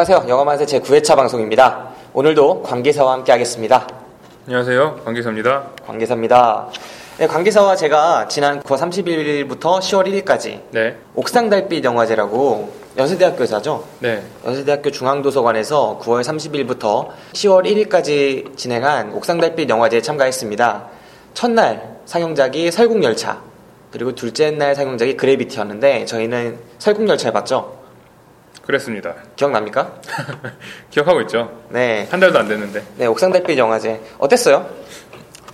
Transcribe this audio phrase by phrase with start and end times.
[0.00, 0.30] 안녕하세요.
[0.30, 1.90] 영화만세 제 9회차 방송입니다.
[2.14, 3.86] 오늘도 관계사와 함께 하겠습니다.
[4.46, 5.02] 안녕하세요.
[5.04, 5.62] 관계사입니다.
[5.86, 6.68] 관계사입니다.
[7.18, 10.96] 네, 관계사와 제가 지난 9월 30일부터 10월 1일까지 네.
[11.14, 13.84] 옥상 달빛 영화제라고 연세대학교에서죠.
[13.98, 14.22] 네.
[14.46, 20.86] 연세대학교 중앙도서관에서 9월 30일부터 10월 1일까지 진행한 옥상 달빛 영화제에 참가했습니다.
[21.34, 23.42] 첫날 상영작이 설국열차,
[23.90, 27.79] 그리고 둘째 날 상영작이 그래비티였는데 저희는 설국열차를 봤죠.
[28.70, 29.14] 그랬습니다.
[29.36, 30.00] 기억납니까?
[30.90, 31.60] 기억하고 있죠?
[31.70, 32.06] 네.
[32.10, 32.82] 한 달도 안 됐는데.
[32.96, 34.00] 네, 옥상 달빛 영화제.
[34.18, 34.68] 어땠어요?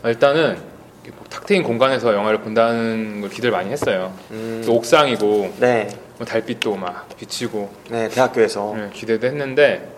[0.03, 0.59] 아, 일단은
[1.05, 4.13] 이렇게 탁 트인 공간에서 영화를 본다는 걸 기대를 많이 했어요.
[4.31, 4.63] 음.
[4.67, 5.89] 또 옥상이고 네.
[6.19, 8.75] 뭐 달빛도 막 비치고 네, 대학교에서.
[8.77, 9.91] 네, 기대도 했는데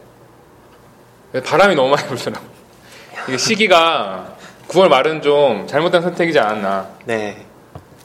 [1.45, 2.47] 바람이 너무 많이 불더라고.
[3.29, 4.37] 이게 시기가
[4.69, 6.89] 9월 말은 좀 잘못된 선택이지 않았나.
[7.05, 7.48] 네.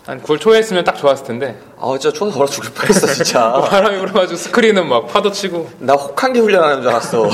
[0.05, 3.53] 한 9월 초에 했으면 딱 좋았을 텐데 아, 진짜 추워서 얼어 죽을 뻔했어, 진짜.
[3.69, 7.29] 바람이 불어가지고 스크린은 막 파도 치고 나 혹한기 훈련하는 줄 알았어.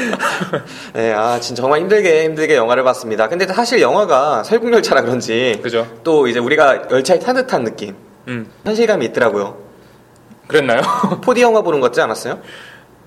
[0.94, 3.28] 네, 아, 진짜 정말 힘들게 힘들게 영화를 봤습니다.
[3.28, 5.86] 근데 사실 영화가 설국열차라 그런지 그죠?
[6.02, 7.94] 또 이제 우리가 열차에 탄 듯한 느낌,
[8.28, 9.58] 음 현실감이 있더라고요.
[10.46, 10.80] 그랬나요?
[11.20, 12.40] 4D 영화 보는 것 같지 않았어요?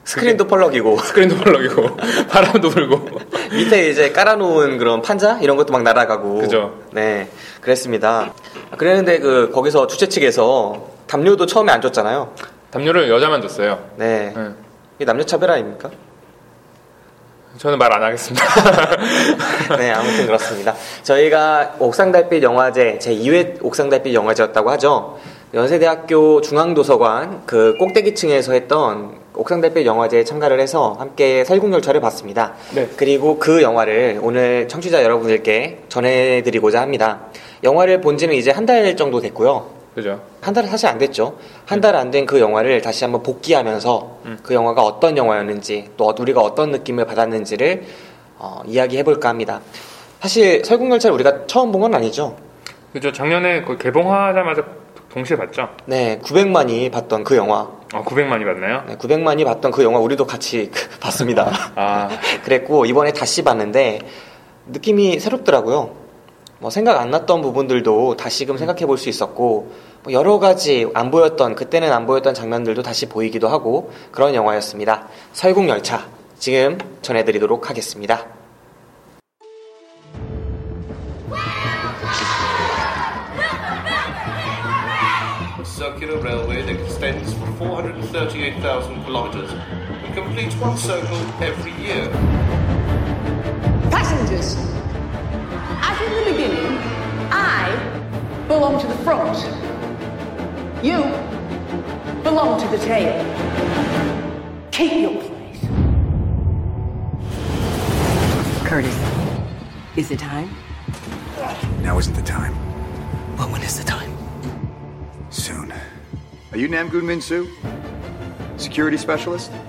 [0.08, 1.96] 스크린도 펄럭이고 스크린도 벌럭이고
[2.30, 3.20] 바람도 불고
[3.52, 6.76] 밑에 이제 깔아놓은 그런 판자 이런 것도 막 날아가고 그죠.
[6.92, 7.28] 네
[7.62, 8.32] 그랬습니다
[8.72, 12.34] 아, 그랬는데 그 거기서 주최 측에서 담요도 처음에 안 줬잖아요
[12.72, 13.80] 담요를 여자만 줬어요.
[13.96, 14.50] 네 네.
[14.98, 15.90] 이게 남녀 차별 아닙니까?
[17.58, 18.46] 저는 말 안 하겠습니다.
[19.80, 20.76] 네, 아무튼 그렇습니다.
[21.04, 25.18] 저희가 옥상달빛 영화제 제 2회 옥상달빛 영화제였다고 하죠.
[25.54, 32.54] 연세대학교 중앙도서관 그 꼭대기층에서 했던 옥상달빛 영화제에 참가를 해서 함께 설국열차를 봤습니다.
[32.74, 32.88] 네.
[32.98, 37.22] 그리고 그 영화를 오늘 청취자 여러분들께 전해드리고자 합니다.
[37.64, 39.74] 영화를 본 지는 이제 한 달 정도 됐고요.
[39.94, 40.20] 그죠?
[40.42, 41.38] 한 달은 사실 안 됐죠.
[41.66, 44.38] 한 달 안 된 그 영화를 다시 한번 복귀하면서 음.
[44.44, 47.84] 그 영화가 어떤 영화였는지 또 우리가 어떤 느낌을 받았는지를
[48.38, 49.62] 어, 이야기해볼까 합니다.
[50.20, 52.36] 사실 설국열차를 우리가 처음 본 건 아니죠.
[52.92, 53.12] 그죠?
[53.12, 54.64] 작년에 그 개봉하자마자
[55.14, 55.70] 동시에 봤죠?
[55.86, 57.70] 네, 900만이 봤던 그 영화.
[57.96, 58.84] 아, 900만이 봤나요?
[58.88, 60.70] 네, 900만이 봤던 그 영화 우리도 같이
[61.00, 61.50] 봤습니다.
[61.76, 62.10] 아,
[62.44, 64.00] 그랬고 이번에 다시 봤는데
[64.68, 65.96] 느낌이 새롭더라고요.
[66.60, 69.72] 뭐 생각 안 났던 부분들도 다시금 생각해 볼 수 있었고
[70.04, 75.08] 뭐 여러 가지 안 보였던 그때는 안 보였던 장면들도 다시 보이기도 하고 그런 영화였습니다.
[75.34, 76.06] 설국열차
[76.38, 78.26] 지금 전해드리도록 하겠습니다.
[85.76, 92.10] Circular railway that extends for 438,000 kilometers and completes one circle every year.
[93.92, 94.56] Passengers,
[95.84, 96.78] as in the beginning,
[97.30, 97.76] I
[98.48, 99.38] belong to the front.
[100.82, 101.02] You
[102.24, 103.12] belong to the tail.
[104.72, 105.60] Keep your place.
[108.66, 108.98] Curtis,
[109.98, 110.50] is it time?
[111.82, 112.56] Now isn't the time.
[113.36, 114.25] Well, when is the time?
[115.36, 115.74] Soon.
[116.54, 117.46] Are you Namgun Minsoo,
[118.58, 119.52] Security specialist?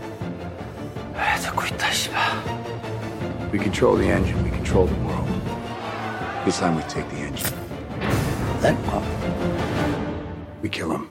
[3.52, 5.28] We control the engine, we control the world.
[6.44, 7.52] This time we take the engine.
[8.60, 9.02] Then what?
[10.62, 11.10] We kill him.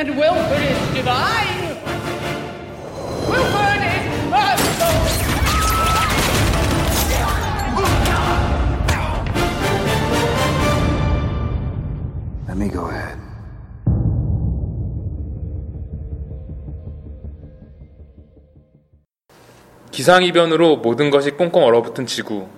[0.00, 1.76] and Wilford is divine.
[3.28, 4.96] Wilford is merciful.
[12.48, 13.18] Let me go ahead.
[19.90, 22.48] 기상이변으로 모든 것이 꽁꽁 얼어붙은 지구.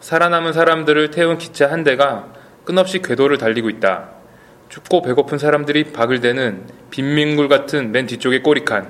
[0.00, 2.32] 살아남은 사람들을 태운 기체 한 대가
[2.64, 4.17] 끝없이 궤도를 달리고 있다.
[4.68, 8.88] 춥고 배고픈 사람들이 박을 대는 빈민굴 같은 맨 뒤쪽의 꼬리칸.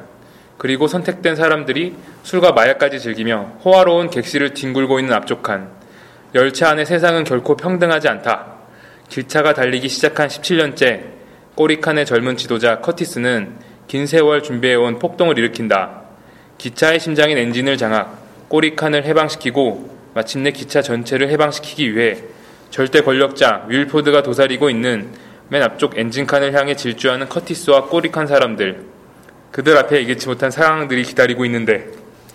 [0.56, 1.94] 그리고 선택된 사람들이
[2.24, 5.70] 술과 마약까지 즐기며 호화로운 객실을 뒹굴고 있는 앞쪽 칸.
[6.34, 8.58] 열차 안의 세상은 결코 평등하지 않다.
[9.08, 11.02] 길차가 달리기 시작한 17년째
[11.54, 16.02] 꼬리칸의 젊은 지도자 커티스는 긴 세월 준비해온 폭동을 일으킨다.
[16.58, 22.18] 기차의 심장인 엔진을 장악, 꼬리칸을 해방시키고 마침내 기차 전체를 해방시키기 위해
[22.70, 25.10] 절대 권력자 윌포드가 도사리고 있는
[25.50, 28.84] 맨 앞쪽 엔진칸을 향해 질주하는 커티스와 꼬리칸 사람들.
[29.50, 31.86] 그들 앞에 예기치 못한 상황들이 기다리고 있는데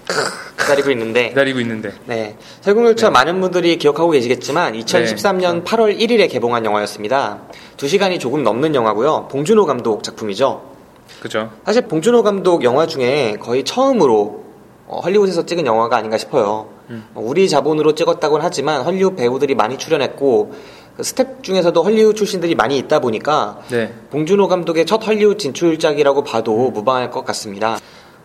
[0.60, 2.36] 기다리고 있는데 기다리고 있는데 네.
[2.62, 5.64] 설국열차 많은 분들이 기억하고 계시겠지만 2013년 네.
[5.64, 7.42] 8월 1일에 개봉한 영화였습니다.
[7.78, 9.28] 2시간이 조금 넘는 영화고요.
[9.30, 10.74] 봉준호 감독 작품이죠.
[11.22, 11.52] 그죠?
[11.66, 14.44] 사실 봉준호 감독 영화 중에 거의 처음으로
[14.88, 16.70] 어, 헐리우드에서 찍은 영화가 아닌가 싶어요.
[16.90, 17.06] 음.
[17.14, 20.62] 어, 우리 자본으로 찍었다고는 하지만 헐리우드 배우들이 많이 출연했고 그
[21.02, 23.94] 스텝 중에서도 헐리우드 출신들이 많이 있다 보니까 네.
[24.12, 27.80] 봉준호 감독의 첫 헐리우드 진출작이라고 봐도 무방할 것 같습니다.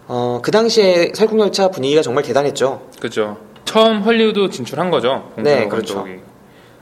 [0.06, 2.88] 어, 그 당시에 설국열차 분위기가 정말 대단했죠.
[3.00, 3.38] 그죠.
[3.64, 5.32] 처음 헐리우드 진출한 거죠.
[5.36, 5.96] 네, 그렇죠.
[5.96, 6.20] 감독이.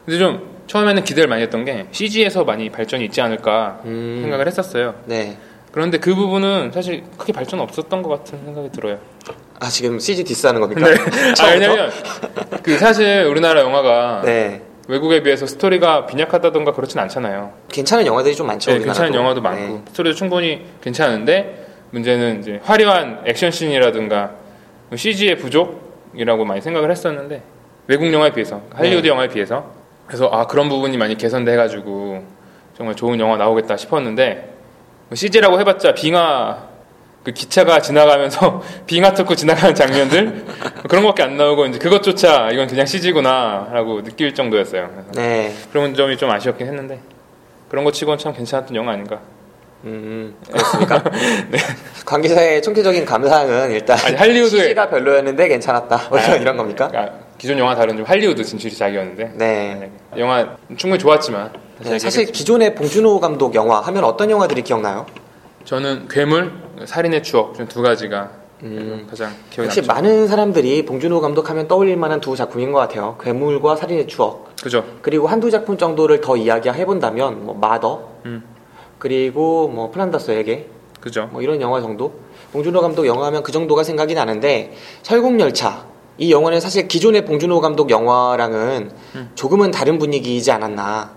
[0.05, 4.19] 근데 좀 처음에는 기대를 많이 했던 게 CG에서 많이 발전이 있지 않을까 음.
[4.23, 4.95] 생각을 했었어요.
[5.07, 5.39] 네.
[5.71, 8.99] 그런데 그 부분은 사실 크게 발전 없었던 것 같은 생각이 들어요.
[9.61, 10.89] 아, 지금 CG 디스하는 겁니까?
[10.89, 10.95] 네.
[11.43, 11.51] 아?
[11.53, 11.91] 왜냐면
[12.63, 14.63] 그 사실 우리나라 영화가 네.
[14.89, 17.53] 외국에 비해서 스토리가 빈약하다던가 그렇진 않잖아요.
[17.69, 18.73] 괜찮은 영화들이 좀 많죠.
[18.73, 18.79] 네.
[18.79, 19.83] 괜찮은 영화도 많고 네.
[19.89, 24.33] 스토리도 충분히 괜찮은데 문제는 이제 화려한 액션 씬이라든가
[24.95, 27.43] CG의 부족이라고 많이 생각을 했었는데
[27.89, 29.09] 외국 영화에 비해서 할리우드 네.
[29.09, 29.73] 영화에 비해서
[30.07, 32.25] 그래서 아 그런 부분이 많이 개선돼 가지고
[32.77, 34.55] 정말 좋은 영화 나오겠다 싶었는데
[35.13, 36.76] CG라고 해봤자 빙하
[37.27, 40.45] 그 기차가 지나가면서 빙하 뚫고 지나가는 장면들
[40.89, 44.89] 그런 것밖에 안 나오고 이제 그것조차 이건 그냥 CG구나라고 느낄 정도였어요.
[45.17, 45.53] 네.
[45.73, 47.01] 그런 점이 좀 아쉬웠긴 했는데
[47.69, 49.19] 그런 거 치고는 참 괜찮았던 영화 아닌가.
[49.83, 51.03] 음, 그렇습니까?
[52.07, 56.07] 관계자의 총체적인 감상은 일단 아니, 할리우드에- CG가 별로였는데 괜찮았다.
[56.09, 56.87] 뭐 이런, 이런 겁니까?
[56.87, 59.91] 그러니까 기존 영화 다른 좀 할리우드 진출작이었는데 네.
[60.17, 61.51] 영화 충분히 좋았지만
[61.81, 65.07] 네, 사실 기존의 봉준호 감독 영화 하면 어떤 영화들이 기억나요?
[65.65, 66.53] 저는 괴물,
[66.85, 68.31] 살인의 추억 좀두 가지가
[69.09, 69.93] 가장 기억에 역시 남죠.
[69.93, 73.17] 많은 사람들이 봉준호 감독 하면 떠올릴 만한 두 작품인 것 같아요.
[73.21, 74.57] 괴물과 살인의 추억.
[74.63, 74.85] 그죠?
[75.03, 78.43] 그리고 한두 작품 정도를 더 이야기해본다면 뭐 마더, 음.
[78.99, 80.71] 그리고 뭐 플란다스에게
[81.01, 81.29] 그죠?
[81.31, 82.15] 뭐 이런 영화 정도.
[82.53, 85.85] 봉준호 감독 영화하면 그 정도가 생각이 나는데 설국열차
[86.19, 89.31] 이 영화는 사실 기존의 봉준호 감독 영화랑은 음.
[89.35, 91.15] 조금은 다른 분위기이지 않았나.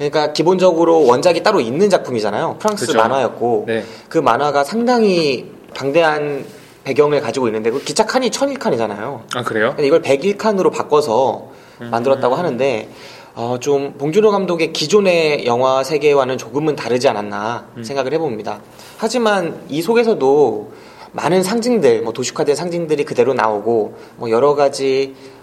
[0.00, 2.56] 그러니까 기본적으로 원작이 따로 있는 작품이잖아요.
[2.58, 2.96] 프랑스 그죠.
[2.98, 3.84] 만화였고 네.
[4.08, 6.46] 그 만화가 상당히 방대한
[6.84, 9.20] 배경을 가지고 있는데 그 기차 칸이 1001칸이잖아요.
[9.34, 9.76] 아 그래요?
[9.78, 12.88] 이걸 101칸으로 바꿔서 만들었다고 하는데
[13.34, 18.60] 어, 좀 봉준호 감독의 기존의 영화 세계와는 조금은 다르지 않았나 생각을 해봅니다.
[18.96, 20.72] 하지만 이 속에서도
[21.12, 25.39] 많은 상징들, 뭐 도식화된 상징들이 그대로 나오고 뭐 여러 가지 어,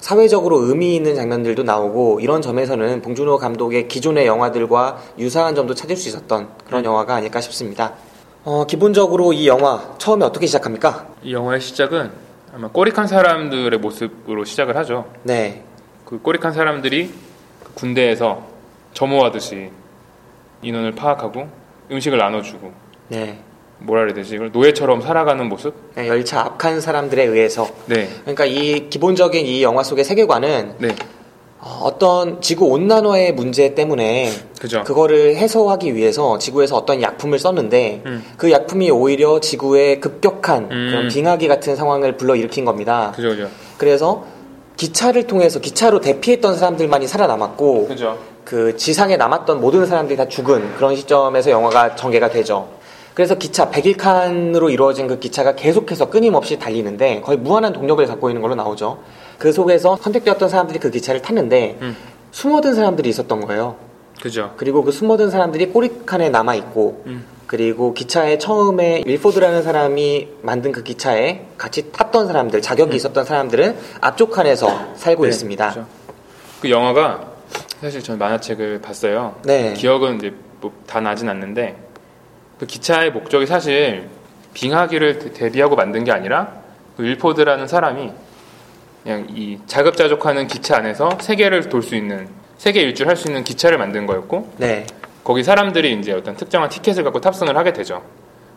[0.00, 6.08] 사회적으로 의미 있는 장면들도 나오고 이런 점에서는 봉준호 감독의 기존의 영화들과 유사한 점도 찾을 수
[6.08, 7.94] 있었던 그런 영화가 아닐까 싶습니다.
[8.44, 11.08] 어, 기본적으로 이 영화 처음에 어떻게 시작합니까?
[11.22, 12.10] 이 영화의 시작은
[12.54, 15.10] 아마 꼬리칸 사람들의 모습으로 시작을 하죠.
[15.22, 15.64] 네,
[16.04, 17.12] 그 꼬리칸 사람들이
[17.64, 18.46] 그 군대에서
[18.94, 19.70] 점호하듯이
[20.62, 21.48] 인원을 파악하고
[21.90, 22.72] 음식을 나눠주고
[23.08, 23.38] 네.
[23.80, 24.34] 뭐라 그래야 되지?
[24.34, 25.74] 이걸 노예처럼 살아가는 모습?
[25.94, 30.88] 네, 열차 앞칸 사람들에 의해서 네, 그러니까 이 기본적인 이 영화 속의 세계관은 네,
[31.60, 34.30] 어, 어떤 지구 온난화의 문제 때문에
[34.60, 34.82] 그죠.
[34.84, 38.24] 그거를 해소하기 위해서 지구에서 어떤 약품을 썼는데 음.
[38.36, 40.88] 그 약품이 오히려 지구에 급격한 음.
[40.90, 43.12] 그런 빙하기 같은 상황을 불러일으킨 겁니다.
[43.14, 44.24] 그죠, 그죠, 그래서
[44.76, 48.18] 기차를 통해서 기차로 대피했던 사람들만이 살아남았고 그죠.
[48.44, 52.77] 그 지상에 남았던 모든 사람들이 다 죽은 그런 시점에서 영화가 전개가 되죠.
[53.18, 58.54] 그래서 기차 101칸으로 이루어진 그 기차가 계속해서 끊임없이 달리는데 거의 무한한 동력을 갖고 있는 걸로
[58.54, 59.02] 나오죠.
[59.40, 61.96] 그 속에서 선택되었던 사람들이 그 기차를 탔는데 음.
[62.30, 63.74] 숨어든 사람들이 있었던 거예요.
[64.22, 64.54] 그죠.
[64.56, 67.24] 그리고 그 숨어든 사람들이 꼬리칸에 남아 있고 음.
[67.48, 74.30] 그리고 기차에 처음에 윌포드라는 사람이 만든 그 기차에 같이 탔던 사람들 자격이 있었던 사람들은 앞쪽
[74.30, 75.24] 칸에서 살고 음.
[75.24, 75.68] 네, 있습니다.
[75.70, 75.86] 그죠.
[76.60, 77.32] 그 영화가
[77.80, 79.34] 사실 저는 만화책을 봤어요.
[79.42, 79.72] 네.
[79.72, 81.76] 기억은 이제 뭐 다 나진 않는데
[82.58, 84.08] 그 기차의 목적이 사실
[84.54, 86.52] 빙하기를 대- 대비하고 만든 게 아니라
[86.96, 88.10] 그 윌포드라는 사람이
[89.04, 93.78] 그냥 이 자급자족하는 기차 안에서 세계를 돌 수 있는 세계 일주를 할 수 있는 기차를
[93.78, 94.84] 만든 거였고 네.
[95.22, 98.02] 거기 사람들이 이제 어떤 특정한 티켓을 갖고 탑승을 하게 되죠.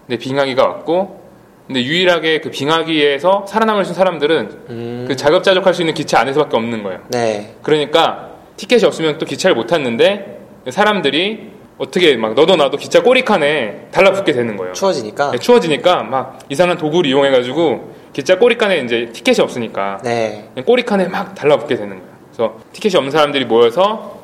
[0.07, 1.21] 근데 빙하기가 왔고
[1.67, 5.05] 근데 유일하게 그 빙하기에서 살아남을 수 있는 사람들은 음.
[5.07, 6.99] 그 자급자족할 수 있는 기차 안에서밖에 없는 거예요.
[7.09, 7.55] 네.
[7.61, 10.39] 그러니까 티켓이 없으면 또 기차를 못 탔는데
[10.69, 11.50] 사람들이
[11.81, 14.73] 어떻게 막 너도 나도 기차 꼬리칸에 달라붙게 되는 거예요.
[14.73, 15.31] 추워지니까.
[15.31, 20.47] 네, 추워지니까 막 이상한 도구를 이용해가지고 기차 꼬리칸에 이제 티켓이 없으니까 네.
[20.63, 22.11] 꼬리칸에 막 달라붙게 되는 거예요.
[22.27, 24.19] 그래서 티켓이 없는 사람들이 모여서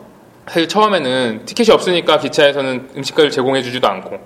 [0.45, 4.19] 사실 처음에는 티켓이 없으니까 기차에서는 음식을 제공해주지도 않고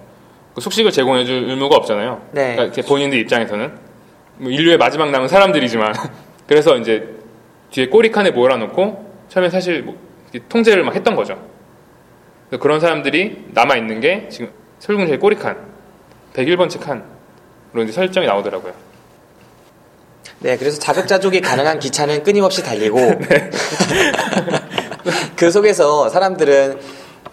[0.53, 2.21] 그 숙식을 제공해줄 의무가 없잖아요.
[2.31, 2.55] 네.
[2.57, 3.71] 그러니까 본인들 입장에서는
[4.39, 5.93] 뭐 인류의 마지막 남은 사람들이지만
[6.47, 7.07] 그래서 이제
[7.69, 9.95] 뒤에 꼬리칸에 몰아놓고 처음에 사실 뭐
[10.49, 11.50] 통제를 막 했던 거죠.
[12.59, 15.57] 그런 사람들이 남아 있는 게 지금 설국제의 꼬리 칸
[16.33, 18.73] 101번째 칸으로 이제 설정이 나오더라고요.
[20.39, 22.97] 네, 그래서 자급자족이 가능한 기차는 끊임없이 달리고
[23.29, 23.51] 네.
[25.35, 26.79] 그 속에서 사람들은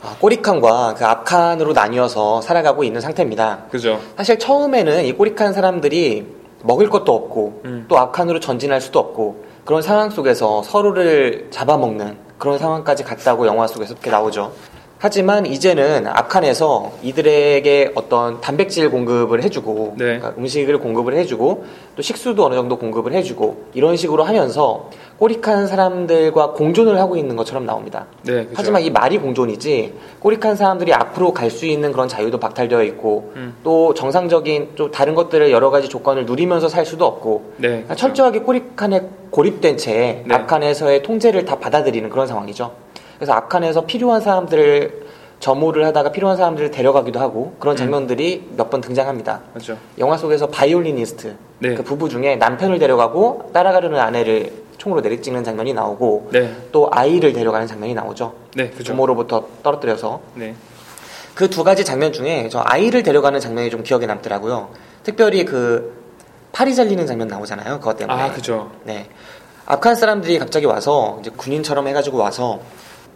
[0.02, 3.64] 아, 꼬리칸과 그 앞칸으로 나뉘어서 살아가고 있는 상태입니다.
[3.70, 4.00] 그죠?
[4.16, 6.26] 사실 처음에는 이 꼬리칸 사람들이
[6.62, 7.86] 먹을 것도 없고 음.
[7.88, 13.94] 또 앞칸으로 전진할 수도 없고 그런 상황 속에서 서로를 잡아먹는 그런 상황까지 갔다고 영화 속에서
[13.94, 14.52] 그렇게 나오죠.
[15.00, 20.04] 하지만 이제는 앞칸에서 이들에게 어떤 단백질 공급을 해주고 네.
[20.04, 21.64] 그러니까 음식을 공급을 해주고
[21.94, 27.64] 또 식수도 어느 정도 공급을 해주고 이런 식으로 하면서 꼬리칸 사람들과 공존을 하고 있는 것처럼
[27.66, 28.06] 나옵니다.
[28.22, 28.54] 네, 그죠.
[28.56, 33.54] 하지만 이 말이 공존이지 꼬리칸 사람들이 앞으로 갈 수 있는 그런 자유도 박탈되어 있고 음.
[33.64, 38.00] 또 정상적인 또 다른 것들을 여러 가지 조건을 누리면서 살 수도 없고 네, 그러니까 그죠.
[38.00, 40.34] 철저하게 꼬리칸에 고립된 채 네.
[40.34, 42.72] 앞칸에서의 통제를 다 받아들이는 그런 상황이죠.
[43.18, 45.06] 그래서 앞칸에서 필요한 사람들을
[45.40, 47.76] 점호를 하다가 필요한 사람들을 데려가기도 하고 그런 음.
[47.76, 49.40] 장면들이 몇번 등장합니다.
[49.54, 49.76] 맞죠.
[49.98, 51.74] 영화 속에서 바이올리니스트 네.
[51.74, 57.66] 그 부부 중에 남편을 데려가고 따라가려는 아내를 총으로 내리찍는 장면이 나오고 네, 또 아이를 데려가는
[57.66, 58.32] 장면이 나오죠.
[58.54, 58.92] 네, 그죠.
[58.92, 60.54] 부모로부터 떨어뜨려서 네,
[61.34, 64.70] 그 두 가지 장면 중에 저 아이를 데려가는 장면이 좀 기억에 남더라고요.
[65.04, 65.96] 특별히 그
[66.52, 67.78] 팔이 잘리는 장면 나오잖아요.
[67.78, 68.20] 그것 때문에.
[68.20, 68.70] 아, 그죠.
[68.84, 69.08] 네.
[69.66, 72.60] 앞칸 사람들이 갑자기 와서 이제 군인처럼 해가지고 와서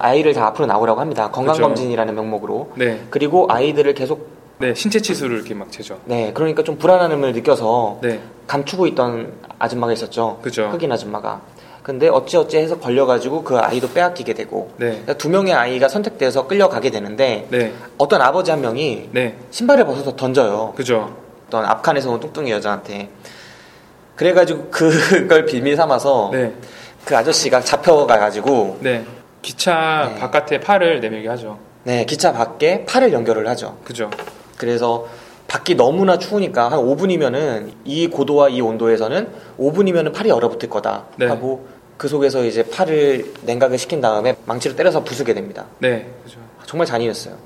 [0.02, 1.30] 아이를 다 앞으로 나오라고 합니다.
[1.30, 2.72] 건강검진이라는 명목으로.
[2.74, 5.98] 네, 그리고 아이들을 계속 네, 신체 치수를 이렇게 막 재죠.
[6.04, 10.38] 네 그러니까 좀 불안함을 느껴서 네, 감추고 있던 아줌마가 있었죠.
[10.42, 10.68] 그죠.
[10.68, 11.40] 흑인 아줌마가.
[11.82, 16.90] 근데 어찌어찌 해서 걸려가지고 그 아이도 빼앗기게 되고 네, 그러니까 두 명의 아이가 선택돼서 끌려가게
[16.90, 20.74] 되는데 네, 어떤 아버지 한 명이 네, 신발을 벗어서 던져요.
[20.76, 21.16] 그죠.
[21.48, 23.08] 어떤 앞칸에서 온 뚱뚱이 여자한테.
[24.16, 26.54] 그래가지고 그걸 빌미 삼아서 네,
[27.04, 29.04] 그 아저씨가 잡혀가가지고 네.
[29.42, 30.20] 기차 네.
[30.20, 31.58] 바깥에 팔을 내밀게 하죠.
[31.84, 33.78] 네 기차 밖에 팔을 연결을 하죠.
[33.84, 34.10] 그죠.
[34.56, 35.06] 그래서
[35.48, 41.26] 밖이 너무나 추우니까 한 5분이면은 이 고도와 이 온도에서는 5분이면은 팔이 얼어붙을 거다 네.
[41.26, 41.66] 하고
[41.98, 45.66] 그 속에서 이제 팔을 냉각을 시킨 다음에 망치로 때려서 부수게 됩니다.
[45.78, 46.38] 네, 그죠.
[46.64, 47.36] 정말 잔인했어요.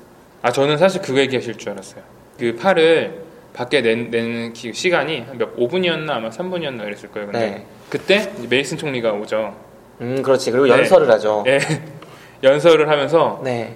[0.41, 2.01] 아, 저는 사실 그거 얘기하실 줄 알았어요.
[2.39, 3.21] 그 팔을
[3.53, 7.27] 밖에 낸, 내는 기- 시간이 한몇 5분이었나 아마 3분이었나 이랬을 거예요.
[7.31, 7.65] 근데 네.
[7.89, 9.55] 그때 메이슨 총리가 오죠.
[10.01, 10.51] 음 그렇지.
[10.51, 10.73] 그리고 네.
[10.73, 11.43] 연설을 하죠.
[11.47, 11.59] 예.
[12.43, 13.75] 연설을 하면서 네.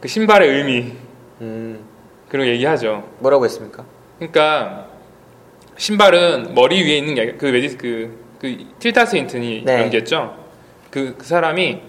[0.00, 0.92] 그 신발의 의미
[1.40, 1.80] 음
[2.28, 3.04] 그런 거 얘기하죠.
[3.20, 3.84] 뭐라고 했습니까?
[4.18, 4.86] 그러니까
[5.76, 9.80] 신발은 머리 위에 있는 게 그 메디 그, 그 틸타 스윈튼이 네.
[9.82, 10.36] 연기했죠.
[10.90, 11.80] 그, 그 사람이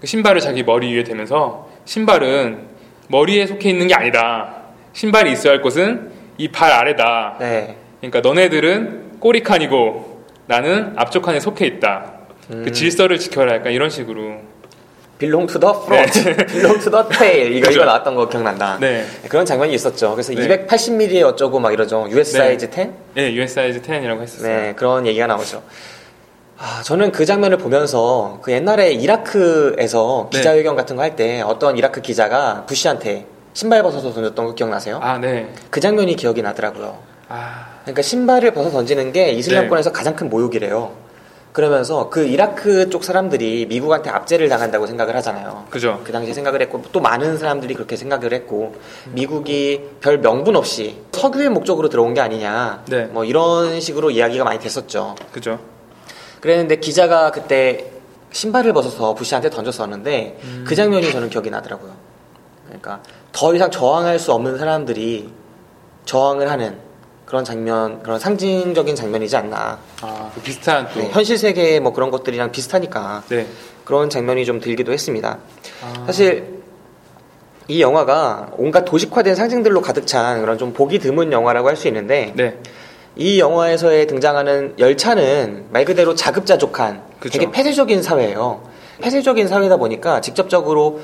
[0.00, 2.68] 그 신발을 자기 머리 위에 대면서 신발은
[3.08, 4.62] 머리에 속해 있는 게 아니다.
[4.92, 7.36] 신발이 있어야 할 곳은 이 발 아래다.
[7.40, 7.76] 네.
[8.00, 12.12] 그러니까 너네들은 꼬리칸이고 나는 앞쪽 칸에 속해 있다.
[12.48, 13.54] 그 질서를 지켜라.
[13.56, 14.54] 약간 이런 식으로.
[15.16, 17.78] Belong to the front, belong to the tail 이거 그죠.
[17.80, 18.78] 이거 나왔던 거 기억난다.
[18.80, 19.06] 네.
[19.28, 20.10] 그런 장면이 있었죠.
[20.10, 20.66] 그래서 네.
[20.66, 22.06] 280mm 어쩌고 막 이러죠.
[22.10, 22.38] US 네.
[22.38, 22.90] 사이즈 10?
[23.16, 24.48] 예, US 사이즈 10이라고 했었어요.
[24.48, 25.62] 네, 그런 얘기가 나오죠.
[26.58, 30.38] 아, 저는 그 장면을 보면서 그 옛날에 이라크에서 네.
[30.38, 34.98] 기자회견 같은 거 할 때 어떤 이라크 기자가 부시한테 신발 벗어서 던졌던 거 기억나세요?
[35.00, 35.48] 아, 네.
[35.70, 36.98] 그 장면이 기억이 나더라고요.
[37.28, 39.96] 아, 그러니까 신발을 벗어 던지는 게 이슬람권에서 네.
[39.96, 41.03] 가장 큰 모욕이래요.
[41.54, 45.66] 그러면서 그 이라크 쪽 사람들이 미국한테 압제를 당한다고 생각을 하잖아요.
[45.70, 46.00] 그죠.
[46.02, 48.74] 그 당시에 생각을 했고 또 많은 사람들이 그렇게 생각을 했고
[49.12, 53.04] 미국이 별 명분 없이 석유의 목적으로 들어온 게 아니냐 네.
[53.04, 55.14] 뭐 이런 식으로 이야기가 많이 됐었죠.
[55.30, 55.60] 그죠.
[56.40, 57.92] 그랬는데 기자가 그때
[58.32, 60.64] 신발을 벗어서 부시한테 던졌었는데 음.
[60.66, 61.92] 그 장면이 저는 기억이 나더라고요.
[62.66, 65.30] 그러니까 더 이상 저항할 수 없는 사람들이
[66.04, 66.83] 저항을 하는
[67.26, 69.78] 그런 장면, 그런 상징적인 장면이지 않나.
[70.02, 71.00] 아, 그 비슷한 또.
[71.00, 73.46] 네, 현실 세계 뭐 그런 것들이랑 비슷하니까 네.
[73.84, 75.38] 그런 장면이 좀 들기도 했습니다.
[75.82, 76.62] 아, 사실
[77.66, 82.32] 이 영화가 온갖 도식화된 상징들로 가득 찬 그런 좀 보기 드문 영화라고 할 수 있는데
[82.36, 82.58] 네.
[83.16, 87.38] 이 영화에서의 등장하는 열차는 말 그대로 자급자족한 그쵸.
[87.38, 88.62] 되게 폐쇄적인 사회예요.
[89.00, 91.00] 폐쇄적인 사회다 보니까 직접적으로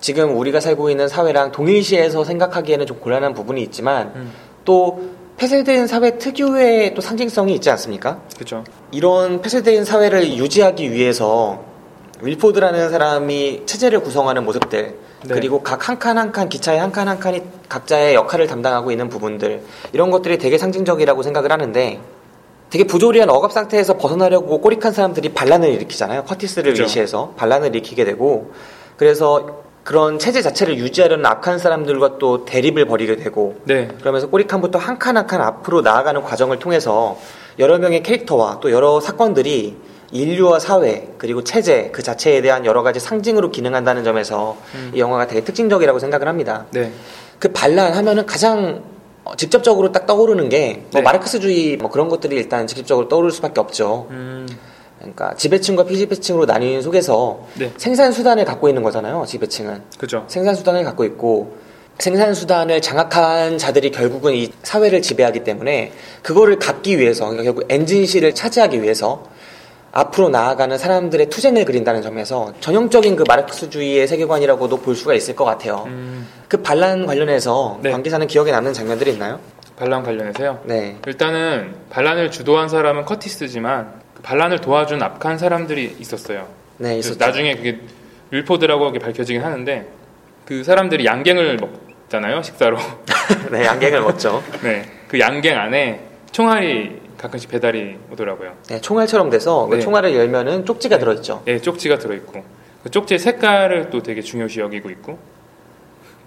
[0.00, 4.32] 지금 우리가 살고 있는 사회랑 동일시해서 생각하기에는 좀 곤란한 부분이 있지만 음.
[4.64, 5.10] 또
[5.46, 8.20] 폐쇄된 사회 특유의 또 상징성이 있지 않습니까?
[8.38, 8.62] 그죠.
[8.92, 11.64] 이런 폐쇄된 사회를 유지하기 위해서
[12.20, 14.94] 윌포드라는 사람이 체제를 구성하는 모습들
[15.24, 15.34] 네.
[15.34, 19.08] 그리고 각 한 칸 한 칸 기차의 한 칸 한 칸이 각자의 역할을 담당하고 있는
[19.08, 22.00] 부분들 이런 것들이 되게 상징적이라고 생각을 하는데
[22.70, 26.22] 되게 부조리한 억압 상태에서 벗어나려고 꼬릭한 사람들이 반란을 일으키잖아요.
[26.22, 26.84] 커티스를 그죠.
[26.84, 28.52] 위시해서 반란을 일으키게 되고
[28.96, 33.88] 그래서 그런 체제 자체를 유지하려는 악한 사람들과 또 대립을 벌이게 되고 네.
[34.00, 37.18] 그러면서 꼬리칸부터 한 칸 한 칸 앞으로 나아가는 과정을 통해서
[37.58, 39.76] 여러 명의 캐릭터와 또 여러 사건들이
[40.12, 44.56] 인류와 사회 그리고 체제 그 자체에 대한 여러 가지 상징으로 기능한다는 점에서
[44.94, 46.66] 이 영화가 되게 특징적이라고 생각을 합니다.
[46.70, 46.92] 네.
[47.38, 48.82] 그 반란 하면은 가장
[49.24, 51.02] 어, 직접적으로 딱 떠오르는 게뭐 네.
[51.02, 54.06] 마르크스주의 뭐 그런 것들이 일단 직접적으로 떠오를 수밖에 없죠.
[54.10, 54.46] 음,
[55.02, 57.72] 그러니까 지배층과 피지배층으로 나뉘는 속에서 네.
[57.76, 59.24] 생산 수단을 갖고 있는 거잖아요.
[59.26, 59.82] 지배층은.
[59.98, 60.24] 그죠.
[60.28, 61.56] 생산 수단을 갖고 있고
[61.98, 65.92] 생산 수단을 장악한 자들이 결국은 이 사회를 지배하기 때문에
[66.22, 69.24] 그거를 갖기 위해서 그러니까 결국 엔진실을 차지하기 위해서
[69.92, 75.84] 앞으로 나아가는 사람들의 투쟁을 그린다는 점에서 전형적인 그 마르크스주의의 세계관이라고도 볼 수가 있을 것 같아요.
[75.86, 77.90] 음, 그 반란 관련해서 네.
[77.90, 79.38] 관계사는 기억에 남는 장면들이 있나요?
[79.76, 80.60] 반란 관련해서요.
[80.64, 80.96] 네.
[81.06, 86.48] 일단은 반란을 주도한 사람은 커티스지만 그 반란을 도와준 악한 사람들이 있었어요.
[86.78, 87.18] 네, 있었죠.
[87.18, 87.80] 나중에 그게
[88.30, 89.88] 윌포드라고 이렇게 밝혀지긴 하는데
[90.44, 92.78] 그 사람들이 양갱을 먹잖아요 식사로.
[93.50, 94.42] 네, 양갱을 먹죠.
[94.62, 98.54] 네, 그 양갱 안에 총알이 가끔씩 배달이 오더라고요.
[98.68, 99.80] 네, 총알처럼 돼서 그 네.
[99.80, 101.42] 총알을 열면은 쪽지가 들어있죠.
[101.46, 102.44] 예, 쪽지가 들어있고
[102.82, 105.18] 그 쪽지의 색깔을 또 되게 중요시 여기고 있고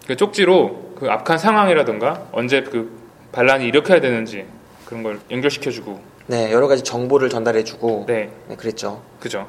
[0.07, 2.97] 그 쪽지로 그 악한 상황이라든가 언제 그
[3.31, 4.45] 반란이 일으켜야 되는지
[4.85, 9.01] 그런 걸 연결시켜주고 네, 여러 가지 정보를 전달해주고 네, 네, 그랬죠.
[9.19, 9.47] 그죠.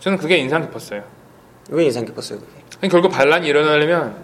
[0.00, 1.02] 저는 그게 인상 깊었어요.
[1.70, 2.50] 왜 인상 깊었어요, 그게?
[2.80, 4.16] 아니, 결국 반란이 일어나려면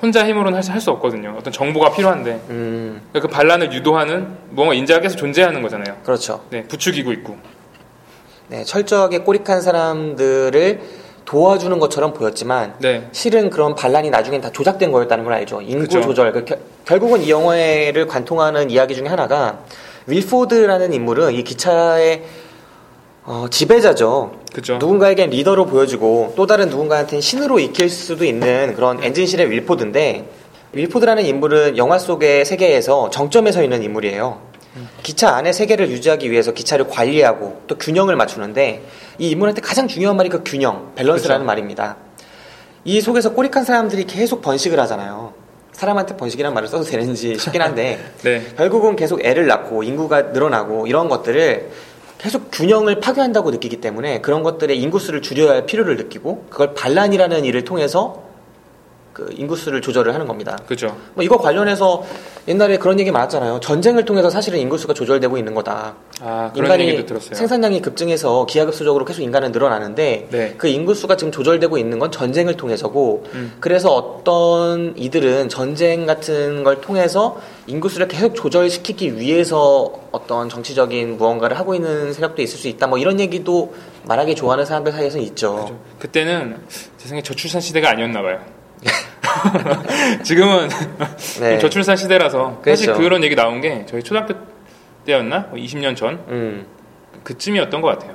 [0.00, 1.36] 혼자 힘으로는 할 수 없거든요.
[1.38, 5.96] 어떤 정보가 필요한데 음, 그러니까 그 반란을 유도하는 뭔가 인자가 계속 존재하는 거잖아요.
[6.04, 6.44] 그렇죠.
[6.50, 7.36] 네, 부추기고 있고.
[8.48, 10.80] 네, 철저하게 꼬릭한 사람들을
[11.24, 15.62] 도와주는 것처럼 보였지만 네, 실은 그런 반란이 나중엔 다 조작된 거였다는 걸 알죠.
[15.62, 16.00] 인구 그죠.
[16.02, 16.32] 조절.
[16.32, 19.60] 그 겨- 결국은 이 영화를 관통하는 이야기 중에 하나가
[20.06, 22.24] 윌포드라는 인물은 이 기차의
[23.24, 24.40] 어, 지배자죠.
[24.52, 24.78] 그죠.
[24.78, 30.28] 누군가에겐 리더로 보여지고 또 다른 누군가한테는 신으로 읽힐 수도 있는 그런 엔진실의 윌포드인데
[30.72, 34.52] 윌포드라는 인물은 영화 속의 세계에서 정점에 서 있는 인물이에요.
[35.02, 38.82] 기차 안의 세계를 유지하기 위해서 기차를 관리하고 또 균형을 맞추는데
[39.18, 41.46] 이 인물한테 가장 중요한 말이 그 균형, 밸런스라는 그쵸.
[41.46, 41.96] 말입니다.
[42.84, 45.34] 이 속에서 꼬릭한 사람들이 계속 번식을 하잖아요.
[45.72, 51.08] 사람한테 번식이라는 말을 써도 되는지 싶긴 한데 네, 결국은 계속 애를 낳고 인구가 늘어나고 이런
[51.08, 51.70] 것들을
[52.18, 57.64] 계속 균형을 파괴한다고 느끼기 때문에 그런 것들의 인구수를 줄여야 할 필요를 느끼고 그걸 반란이라는 일을
[57.64, 58.22] 통해서
[59.12, 60.58] 그 인구수를 조절을 하는 겁니다.
[60.66, 60.96] 그죠.
[61.14, 62.04] 뭐 이거 관련해서
[62.48, 63.60] 옛날에 그런 얘기 많았잖아요.
[63.60, 65.94] 전쟁을 통해서 사실은 인구수가 조절되고 있는 거다.
[66.20, 67.34] 아 그런 인간이 얘기도 들었어요.
[67.34, 70.54] 생산량이 급증해서 기하급수적으로 계속 인간은 늘어나는데 네.
[70.56, 73.52] 그 인구수가 지금 조절되고 있는 건 전쟁을 통해서고 음.
[73.60, 81.74] 그래서 어떤 이들은 전쟁 같은 걸 통해서 인구수를 계속 조절시키기 위해서 어떤 정치적인 무언가를 하고
[81.74, 82.86] 있는 세력도 있을 수 있다.
[82.86, 85.56] 뭐 이런 얘기도 말하기 좋아하는 사람들 사이에서는 있죠.
[85.56, 85.78] 그죠.
[85.98, 88.61] 그때는 제 생각에 저출산 시대가 아니었나 봐요.
[90.22, 90.68] 지금은
[91.40, 91.58] 네.
[91.58, 93.02] 저출산 시대라서 사실 그렇죠.
[93.02, 94.34] 그런 얘기 나온 게 저희 초등학교
[95.04, 95.46] 때였나?
[95.50, 96.66] 뭐 20년 전 음.
[97.24, 98.14] 그쯤이었던 것 같아요.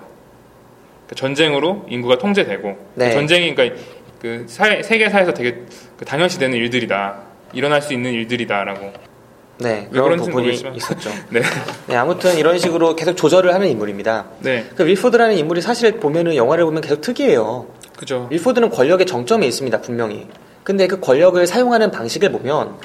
[1.08, 3.12] 그 전쟁으로 인구가 통제되고 네.
[3.12, 3.82] 전쟁이 그러니까
[4.22, 5.64] 그 사회, 세계사에서 되게
[5.98, 7.22] 그 당연시되는 일들이다.
[7.54, 8.94] 일어날 수 있는 일들이다라고.
[9.60, 9.88] 네.
[9.90, 10.50] 왜 그런 부분이.
[10.54, 11.10] 있었죠.
[11.30, 11.42] 네.
[11.88, 14.26] 네, 아무튼 이런 식으로 계속 조절을 하는 인물입니다.
[14.40, 14.66] 네.
[14.76, 17.68] 그 윌포드라는 인물이 사실 보면은 영화를 보면 계속 특이해요.
[17.98, 18.28] 그죠.
[18.30, 20.28] 윌포드는 권력의 정점에 있습니다, 분명히.
[20.68, 22.76] 근데 그 권력을 사용하는 방식을 보면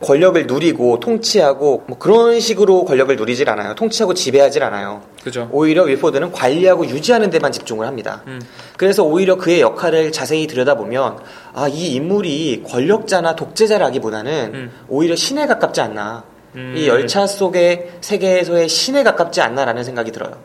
[0.00, 3.74] 권력을 누리고 통치하고 뭐 그런 식으로 권력을 누리질 않아요.
[3.74, 5.02] 통치하고 지배하질 않아요.
[5.24, 5.48] 그죠.
[5.50, 8.22] 오히려 윌포드는 관리하고 유지하는 데만 집중을 합니다.
[8.28, 8.40] 음.
[8.76, 11.18] 그래서 오히려 그의 역할을 자세히 들여다보면
[11.52, 14.70] 아, 이 인물이 권력자나 독재자라기보다는 음.
[14.86, 16.22] 오히려 신에 가깝지 않나.
[16.54, 16.74] 음.
[16.76, 20.36] 이 열차 속의 세계에서의 신에 가깝지 않나라는 생각이 들어요.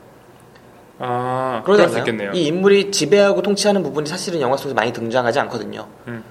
[0.97, 2.31] 아, 그러지 않나요?
[2.33, 5.85] 이 인물이 지배하고 통치하는 부분이 사실은 영화 속에서 많이 등장하지 않거든요.
[6.07, 6.23] 음.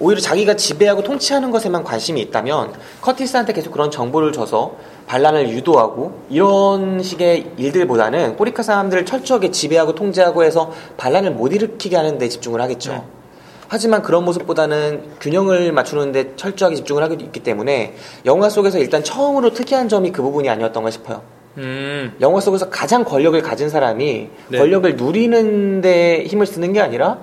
[0.00, 7.02] 오히려 자기가 지배하고 통치하는 것에만 관심이 있다면 커티스한테 계속 그런 정보를 줘서 반란을 유도하고 이런
[7.02, 12.92] 식의 일들보다는 꼬리카 사람들을 철저하게 지배하고 통제하고 해서 반란을 못 일으키게 하는 데 집중을 하겠죠.
[12.92, 13.02] 네.
[13.68, 19.88] 하지만 그런 모습보다는 균형을 맞추는데 철저하게 집중을 하고 있기 때문에 영화 속에서 일단 처음으로 특이한
[19.88, 21.22] 점이 그 부분이 아니었던가 싶어요.
[21.58, 22.14] 음.
[22.20, 24.58] 영화 속에서 가장 권력을 가진 사람이 네.
[24.58, 27.18] 권력을 누리는데 힘을 쓰는 게 아니라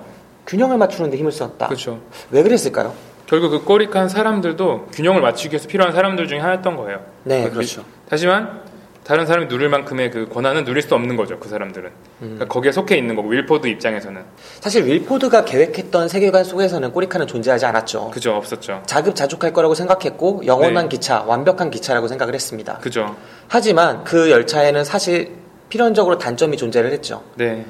[0.48, 1.66] 균형을 맞추는 데 힘을 썼다.
[1.68, 2.00] 그렇죠.
[2.30, 2.94] 왜 그랬을까요?
[3.26, 7.04] 결국 그 꼬릭한 사람들도 균형을 맞추기 위해서 필요한 사람들 중에 하나였던 거예요.
[7.24, 7.84] 네, 그- 그렇죠.
[8.08, 8.62] 하지만
[9.04, 11.38] 다른 사람이 누릴 만큼의 그 권한은 누릴 수 없는 거죠.
[11.38, 11.90] 그 사람들은.
[12.20, 14.22] 그러니까 거기에 속해 있는 거고 윌포드 입장에서는
[14.60, 18.10] 사실 윌포드가 계획했던 세계관 속에서는 꼬리카는 존재하지 않았죠.
[18.10, 18.82] 그죠 없었죠.
[18.86, 20.96] 자급자족할 거라고 생각했고 영원한 네.
[20.96, 22.78] 기차, 완벽한 기차라고 생각을 했습니다.
[22.78, 23.16] 그죠.
[23.48, 25.32] 하지만 그 열차에는 사실
[25.70, 27.22] 필연적으로 단점이 존재를 했죠.
[27.36, 27.64] 네.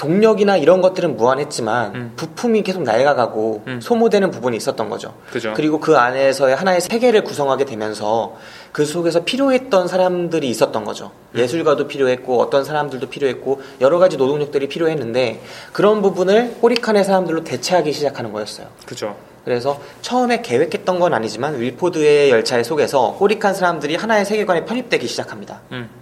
[0.00, 2.12] 동력이나 이런 것들은 무한했지만 음.
[2.16, 3.80] 부품이 계속 낡아가고 음.
[3.82, 5.12] 소모되는 부분이 있었던 거죠.
[5.30, 5.52] 그죠.
[5.54, 8.34] 그리고 그 안에서의 하나의 세계를 구성하게 되면서
[8.72, 11.10] 그 속에서 필요했던 사람들이 있었던 거죠.
[11.34, 11.40] 음.
[11.40, 15.42] 예술가도 필요했고 어떤 사람들도 필요했고 여러 가지 노동력들이 필요했는데
[15.74, 18.68] 그런 부분을 꼬리칸의 사람들로 대체하기 시작하는 거였어요.
[18.86, 19.16] 그죠.
[19.44, 25.60] 그래서 처음에 계획했던 건 아니지만 윌포드의 열차의 속에서 꼬리칸 사람들이 하나의 세계관에 편입되기 시작합니다.
[25.72, 25.99] 음.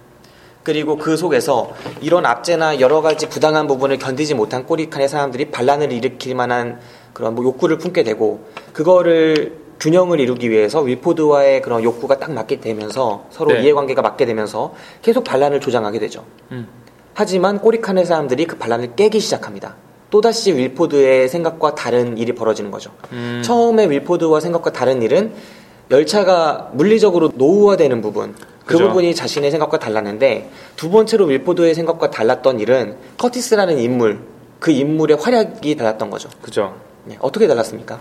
[0.69, 6.35] 그리고 그 속에서 이런 압제나 여러 가지 부당한 부분을 견디지 못한 꼬리칸의 사람들이 반란을 일으킬
[6.35, 6.79] 만한
[7.11, 13.25] 그런 뭐 욕구를 품게 되고 그거를 균형을 이루기 위해서 윌포드와의 그런 욕구가 딱 맞게 되면서
[13.31, 13.63] 서로 네.
[13.63, 16.23] 이해관계가 맞게 되면서 계속 반란을 조장하게 되죠.
[16.51, 16.67] 음.
[17.15, 19.75] 하지만 꼬리칸의 사람들이 그 반란을 깨기 시작합니다.
[20.11, 22.91] 또다시 윌포드의 생각과 다른 일이 벌어지는 거죠.
[23.11, 23.41] 음.
[23.43, 25.33] 처음에 윌포드와 생각과 다른 일은
[25.89, 28.35] 열차가 물리적으로 노후화되는 부분
[28.69, 28.87] 그 그죠.
[28.87, 34.19] 부분이 자신의 생각과 달랐는데 두 번째로 윌포드의 생각과 달랐던 일은 커티스라는 인물
[34.59, 36.29] 그 인물의 활약이 달랐던 거죠.
[36.39, 36.75] 그죠.
[37.05, 37.99] 네, 어떻게 달랐습니까?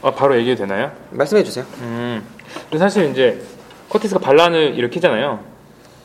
[0.00, 0.92] 아, 바로 얘기해도 되나요?
[1.10, 1.66] 말씀해 주세요.
[1.82, 2.24] 음.
[2.70, 3.38] 근데 사실 이제
[3.90, 5.40] 커티스가 반란을 일으키잖아요.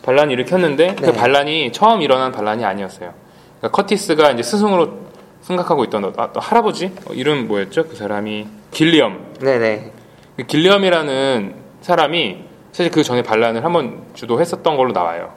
[0.02, 1.14] 반란을 일으켰는데 그 네.
[1.14, 3.14] 반란이 처음 일어난 반란이 아니었어요.
[3.60, 4.98] 그러니까 커티스가 이제 스승으로
[5.44, 7.88] 생각하고 있던 아, 또 할아버지 어, 이름 뭐였죠?
[7.88, 9.36] 그 사람이 길리엄.
[9.40, 9.94] 네네.
[10.36, 15.34] 그 길리엄이라는 사람이 사실 그 전에 반란을 한번 주도했었던 걸로 나와요.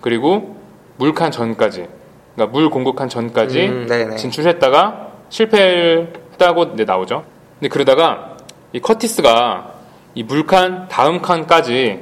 [0.00, 0.56] 그리고
[0.96, 1.86] 물칸 전까지,
[2.34, 4.16] 그러니까 물 공급한 전까지 음, 네네.
[4.16, 7.24] 진출했다가 실패했다고 이제 나오죠.
[7.58, 8.36] 근데 그러다가
[8.72, 9.74] 이 커티스가
[10.14, 12.00] 이 물칸 다음 칸까지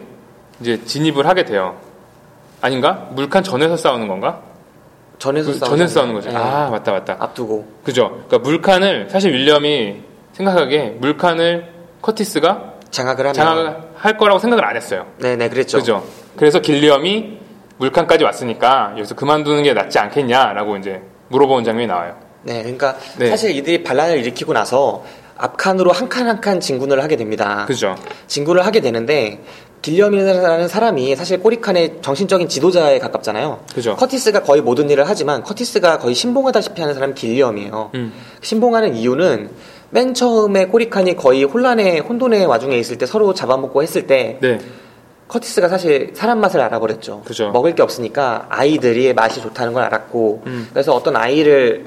[0.61, 1.77] 이제 진입을 하게 돼요.
[2.61, 3.09] 아닌가?
[3.13, 4.41] 물칸 전에서 싸우는 건가?
[5.19, 6.31] 전에서 그 싸우는 전에서 싸우는 거죠.
[6.31, 6.37] 네.
[6.37, 7.17] 아 맞다 맞다.
[7.19, 8.09] 앞두고 그죠.
[8.29, 15.07] 그러니까 물칸을 사실 윌리엄이 생각하기에 물칸을 커티스가 장악을 하면 장악할 거라고 생각을 안 했어요.
[15.19, 15.79] 네네 그랬죠.
[15.79, 16.05] 그죠.
[16.37, 17.39] 그래서 길리엄이
[17.79, 22.17] 물칸까지 왔으니까 여기서 그만두는 게 낫지 않겠냐라고 이제 물어보는 장면이 나와요.
[22.43, 23.29] 네, 그러니까 네.
[23.29, 25.05] 사실 이들이 반란을 일으키고 나서
[25.37, 27.65] 앞칸으로 한칸 한 칸 진군을 하게 됩니다.
[27.67, 27.95] 그죠.
[28.27, 29.41] 진군을 하게 되는데
[29.83, 33.61] 길리엄이라는 사람이 사실 꼬리칸의 정신적인 지도자에 가깝잖아요.
[33.73, 33.95] 그죠.
[33.95, 37.91] 커티스가 거의 모든 일을 하지만 커티스가 거의 신봉하다시피 하는 사람이 길리엄이에요.
[37.95, 38.13] 음.
[38.41, 39.51] 신봉하는 이유는
[39.91, 44.59] 맨 처음에 꼬리칸이 거의 혼란의 혼돈의 와중에 있을 때 서로 잡아먹고 했을 때 네.
[45.29, 47.23] 커티스가 사실 사람 맛을 알아버렸죠.
[47.25, 47.51] 그죠.
[47.51, 50.69] 먹을 게 없으니까 아이들이 맛이 좋다는 걸 알았고 음.
[50.73, 51.87] 그래서 어떤 아이를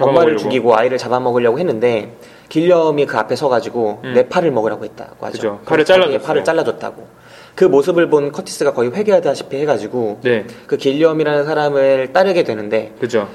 [0.00, 0.38] 엄마를 잡아먹으려고.
[0.38, 2.16] 죽이고 아이를 잡아먹으려고 했는데
[2.48, 4.14] 길렴이 그 앞에 서가지고 음.
[4.14, 5.32] 내 팔을 먹으라고 했다고 하죠.
[5.32, 5.60] 그죠.
[5.66, 6.20] 팔을 잘라줬어요.
[6.20, 7.06] 팔을 잘라줬다고.
[7.54, 10.46] 그 모습을 본 커티스가 거의 회개하다시피 해가지고 네.
[10.66, 13.28] 그 길렴이라는 사람을 따르게 되는데 그죠.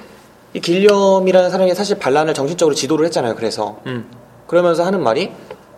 [0.53, 3.35] 이 길렴이라는 사람이 사실 반란을 정신적으로 지도를 했잖아요.
[3.35, 4.09] 그래서 음.
[4.47, 5.31] 그러면서 하는 말이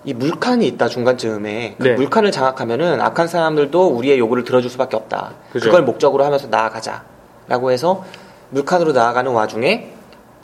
[0.04, 1.94] 이 물칸이 있다 중간쯤에 그 네.
[1.96, 5.34] 물칸을 장악하면은 악한 사람들도 우리의 요구를 들어줄 수밖에 없다.
[5.52, 5.66] 그죠.
[5.66, 8.04] 그걸 목적으로 하면서 나아가자라고 해서
[8.50, 9.94] 물칸으로 나아가는 와중에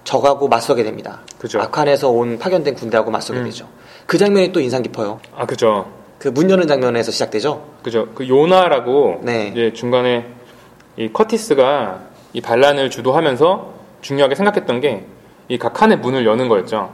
[0.04, 1.20] 적하고 맞서게 됩니다.
[1.38, 1.60] 그죠.
[1.62, 3.46] 악한에서 온 파견된 군대하고 맞서게 음.
[3.46, 3.68] 되죠.
[4.08, 5.20] 그 장면이 또 인상 깊어요.
[5.36, 5.92] 아 그죠.
[6.18, 7.66] 그 문 여는 장면에서 시작되죠.
[7.84, 8.08] 그죠.
[8.16, 9.50] 그 요나라고 네.
[9.52, 10.26] 이제 중간에
[10.98, 12.00] 이 커티스가
[12.34, 15.06] 이 반란을 주도하면서 중요하게 생각했던 게
[15.50, 16.94] 이 각 칸의 문을 여는 거였죠.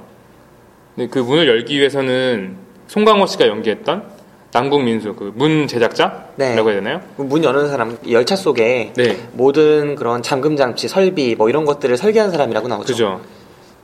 [0.95, 2.55] 근데 그 문을 열기 위해서는
[2.87, 4.03] 송강호 씨가 연기했던
[4.51, 6.53] 남궁 민수 그 문 제작자라고 네.
[6.55, 7.01] 해야 되나요?
[7.17, 9.17] 그문 여는 사람 이 열차 속에 네.
[9.33, 12.87] 모든 그런 잠금 장치, 설비 뭐 이런 것들을 설계한 사람이라고 나오죠.
[12.93, 13.21] 그죠.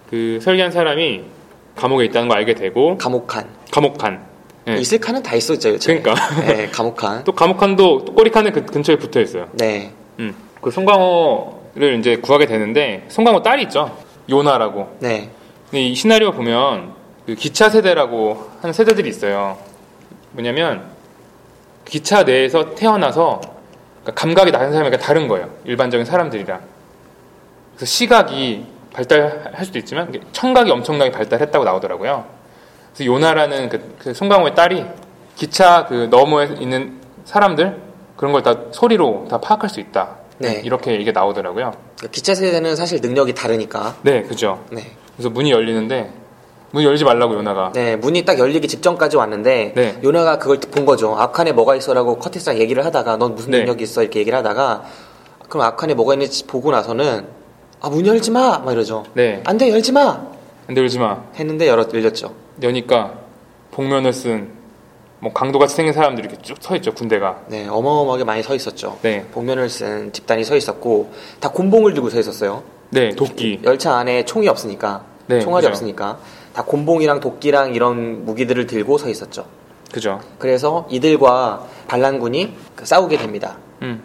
[0.09, 1.21] 그 설계한 사람이
[1.75, 3.47] 감옥에 있다는 걸 알게 되고 감옥칸.
[3.71, 4.25] 감옥칸.
[4.69, 4.75] 예.
[4.77, 5.77] 있을 칸은 다 있었죠.
[5.77, 6.15] 그러니까.
[6.47, 7.25] 네, 감옥칸.
[7.25, 9.49] 또 감옥칸도 또 꼬리칸의 그 근처에 붙어 있어요.
[9.51, 9.91] 네.
[10.19, 10.33] 음.
[10.61, 13.97] 그 송강호 를 이제 구하게 되는데 송강호 딸이 있죠.
[14.29, 14.95] 요나라고.
[14.99, 15.31] 네.
[15.71, 16.93] 근데 이 시나리오 보면
[17.25, 19.57] 그 기차 세대라고 하는 세대들이 있어요.
[20.33, 20.83] 뭐냐면
[21.83, 23.41] 기차 내에서 태어나서
[24.03, 25.49] 그러니까 감각이 다른 사람이니까 다른 거예요.
[25.65, 26.61] 일반적인 사람들이랑.
[27.75, 32.25] 그래서 시각이 발달할 수도 있지만 청각이 엄청나게 발달했다고 나오더라고요.
[32.93, 34.85] 그래서 요나라는 그, 그 송강호의 딸이
[35.35, 37.81] 기차 그 너머에 있는 사람들
[38.15, 40.17] 그런 걸 다 소리로 다 파악할 수 있다.
[40.39, 40.61] 네.
[40.63, 41.71] 이렇게 이게 나오더라고요.
[41.99, 43.95] 그 기차 세대는 사실 능력이 다르니까.
[44.01, 44.63] 네, 그죠.
[44.71, 44.91] 네.
[45.15, 46.11] 그래서 문이 열리는데
[46.71, 49.99] 문이 열지 말라고 요나가 네, 문이 딱 열리기 직전까지 왔는데 네.
[50.03, 51.15] 요나가 그걸 본 거죠.
[51.15, 53.59] 악한에 뭐가 있어라고 커티스랑 얘기를 하다가 넌 무슨 네.
[53.59, 54.83] 능력이 있어 이렇게 얘기를 하다가
[55.49, 57.27] 그럼 악한에 뭐가 있는지 보고 나서는
[57.79, 58.59] 아 문 열지 마!
[58.59, 59.03] 막 이러죠.
[59.13, 59.43] 네.
[59.45, 60.25] 안 돼, 열지 마!
[60.65, 61.21] 근데 열지 마.
[61.35, 62.33] 했는데 열었, 열렸죠.
[62.63, 63.13] 여니까
[63.71, 64.49] 복면을 쓴
[65.23, 67.39] 뭐 강도같이 생긴 사람들이 이렇게 쭉 서 있죠 군대가.
[67.47, 68.97] 네, 어마어마하게 많이 서 있었죠.
[69.03, 69.25] 네.
[69.31, 72.63] 복면을 쓴 집단이 서 있었고 다 곤봉을 들고 서 있었어요.
[72.89, 73.59] 네 도끼.
[73.63, 75.71] 열차 안에 총이 없으니까 네, 총알이 그죠.
[75.71, 76.19] 없으니까
[76.53, 79.45] 다 곤봉이랑 도끼랑 이런 무기들을 들고 서 있었죠.
[79.93, 80.19] 그죠.
[80.39, 83.57] 그래서 이들과 반란군이 그 싸우게 됩니다.
[83.81, 84.03] 음.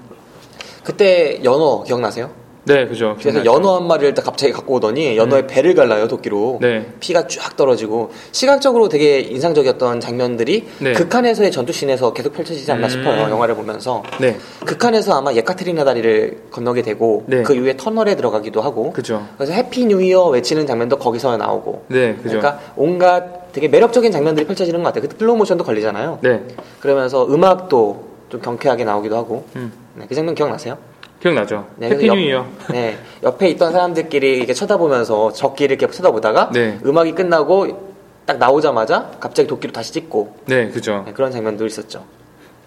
[0.84, 2.30] 그때 연어 기억나세요?
[2.68, 3.16] 네 그죠.
[3.18, 3.44] 그래서.
[3.44, 6.86] 연어 한 마리를 딱 갑자기 갖고 오더니 연어의 배를 갈라요 도끼로 네.
[7.00, 10.92] 피가 쫙 떨어지고 시각적으로 되게 인상적이었던 장면들이 네.
[10.92, 12.90] 극한에서의 전투씬에서 계속 펼쳐지지 않나 음.
[12.90, 14.36] 싶어요 영화를 보면서 네.
[14.66, 17.42] 극한에서 아마 예카테리나 다리를 건너게 되고 네.
[17.42, 19.26] 그 이후에 터널에 들어가기도 하고 그죠.
[19.36, 22.38] 그래서 Happy New Year 외치는 장면도 거기서 나오고 네 그죠.
[22.38, 26.42] 그러니까 온갖 되게 매력적인 장면들이 펼쳐지는 것 같아요 그때 슬로우 모션도 걸리잖아요 네
[26.80, 29.72] 그러면서 음악도 좀 경쾌하게 나오기도 하고 음.
[29.94, 30.76] 네, 그 장면 기억나세요?
[31.20, 31.66] 기억나죠.
[31.76, 32.46] 네, Happy 그래서 New Year.
[32.70, 36.78] 네, 옆에 있던 사람들끼리 이렇게 쳐다보면서 적기를 이렇게 쳐다보다가 네.
[36.84, 37.92] 음악이 끝나고
[38.24, 41.02] 딱 나오자마자 갑자기 도끼로 다시 찍고 네 그죠.
[41.06, 42.04] 네, 그런 장면도 있었죠.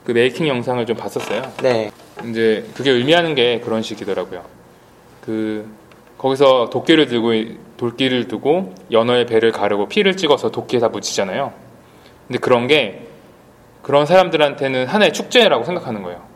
[0.05, 1.43] 그 making 영상을 좀 봤었어요.
[1.61, 1.91] 네,
[2.29, 4.43] 이제 그게 의미하는 게 그런 식이더라고요.
[5.23, 5.65] 그
[6.17, 7.31] 거기서 도끼를 들고
[7.77, 11.53] 도끼를 두고 연어의 배를 가르고 피를 찍어서 도끼에다 묻히잖아요.
[12.27, 13.07] 근데 그런 게
[13.81, 16.30] 그런 사람들한테는 하나의 축제라고 생각하는 거예요.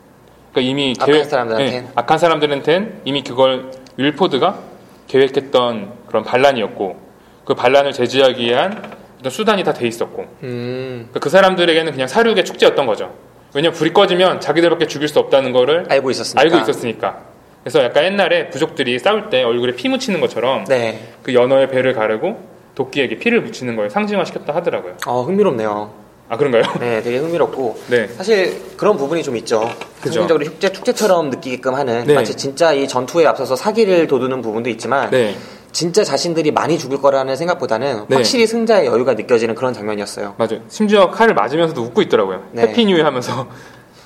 [0.56, 1.70] 그러니까 이미 악한 사람들한텐?
[1.84, 4.58] 네, 악한 사람들한테는 이미 그걸 윌포드가
[5.06, 6.96] 계획했던 그런 반란이었고
[7.44, 8.82] 그 반란을 제지하기 위한
[9.20, 13.12] 어떤 수단이 다 돼 있었고 음, 그러니까 그 사람들에게는 그냥 사륙의 축제였던 거죠.
[13.54, 16.40] 왜냐면 불이 꺼지면 자기들밖에 죽일 수 없다는 거를 알고 있었으니까.
[16.40, 17.20] 알고 있었으니까.
[17.62, 22.40] 그래서 약간 옛날에 부족들이 싸울 때 얼굴에 피 묻히는 것처럼 네, 그 연어의 배를 가르고
[22.74, 24.94] 도끼에게 피를 묻히는 걸 상징화시켰다 하더라고요.
[25.06, 25.90] 어 흥미롭네요.
[26.28, 26.62] 아 그런가요?
[26.80, 28.08] 네, 되게 흥미롭고 네.
[28.08, 29.70] 사실 그런 부분이 좀 있죠.
[30.00, 32.14] 상징적으로 축제 축제처럼 느끼게끔 하는 네.
[32.14, 35.36] 마치 진짜 이 전투에 앞서서 사기를 돋우는 부분도 있지만 네.
[35.72, 38.16] 진짜 자신들이 많이 죽을 거라는 생각보다는 네.
[38.16, 40.34] 확실히 승자의 여유가 느껴지는 그런 장면이었어요.
[40.38, 40.60] 맞아요.
[40.68, 42.44] 심지어 칼을 맞으면서도 웃고 있더라고요.
[42.52, 42.62] 네.
[42.62, 43.46] 해피뉴이 하면서.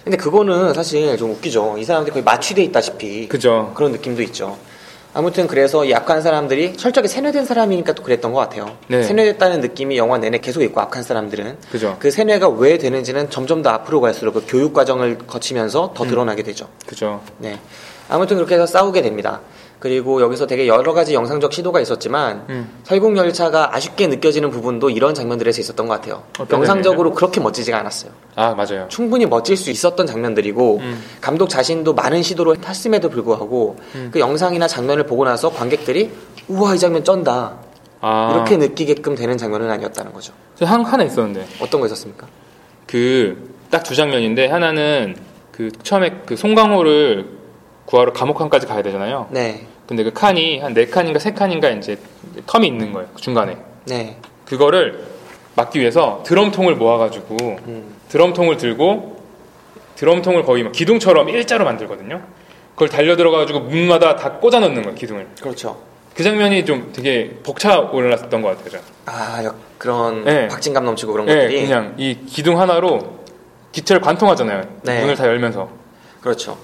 [0.02, 1.76] 근데 그거는 사실 좀 웃기죠.
[1.78, 3.72] 이 사람들이 거의 마취돼 있다시피 그죠.
[3.74, 4.58] 그런 느낌도 있죠.
[5.12, 8.76] 아무튼 그래서 이 악한 사람들이 철저하게 세뇌된 사람이니까 또 그랬던 것 같아요.
[8.86, 9.02] 네.
[9.02, 11.96] 세뇌됐다는 느낌이 영화 내내 계속 있고 악한 사람들은 그죠.
[11.98, 15.94] 그 세뇌가 왜 되는지는 점점 더 앞으로 갈수록 그 교육 과정을 거치면서 음.
[15.94, 16.68] 더 드러나게 되죠.
[16.86, 17.20] 그죠.
[17.38, 17.58] 네.
[18.08, 19.40] 아무튼 그렇게 해서 싸우게 됩니다.
[19.80, 22.68] 그리고 여기서 되게 여러 가지 영상적 시도가 있었지만 음.
[22.84, 26.22] 설국 열차가 아쉽게 느껴지는 부분도 이런 장면들에서 있었던 것 같아요.
[26.52, 28.12] 영상적으로 그렇게 멋지지가 않았어요.
[28.36, 28.86] 아 맞아요.
[28.88, 31.02] 충분히 멋질 수 있었던 장면들이고 음.
[31.20, 34.10] 감독 자신도 많은 시도를 했음에도 불구하고 음.
[34.12, 36.10] 그 영상이나 장면을 보고 나서 관객들이
[36.46, 37.56] 우와 이 장면 쩐다
[38.02, 40.32] 아 이렇게 느끼게끔 되는 장면은 아니었다는 거죠.
[40.56, 42.26] 저한 하나 있었는데 어떤 거 있었습니까?
[42.86, 45.16] 그 딱 두 장면인데 하나는
[45.52, 47.38] 그 처음에 그 송강호를
[47.86, 49.28] 구하러 감옥항까지 가야 되잖아요.
[49.30, 51.98] 네, 근데 그 칸이 한 네 칸인가 세 칸인가 이제
[52.46, 53.08] 텀이 있는 거예요.
[53.12, 53.56] 그 중간에.
[53.86, 55.04] 네, 그거를
[55.56, 57.94] 막기 위해서 드럼통을 모아가지고 음.
[58.08, 59.20] 드럼통을 들고
[59.96, 62.22] 드럼통을 거의 막 기둥처럼 일자로 만들거든요.
[62.74, 64.94] 그걸 달려 들어가가지고 문마다 다 꽂아 넣는 거예요.
[64.94, 65.26] 기둥을.
[65.42, 65.82] 그렇죠.
[66.14, 68.80] 그 장면이 좀 되게 벅차 올랐었던 것 같아요.
[69.06, 70.46] 아 역- 그런 네.
[70.46, 73.18] 박진감 넘치고 그런 네, 것들이 그냥 이 기둥 하나로
[73.72, 74.62] 기체를 관통하잖아요.
[74.82, 75.00] 네.
[75.00, 75.68] 문을 다 열면서.
[76.20, 76.56] 그렇죠.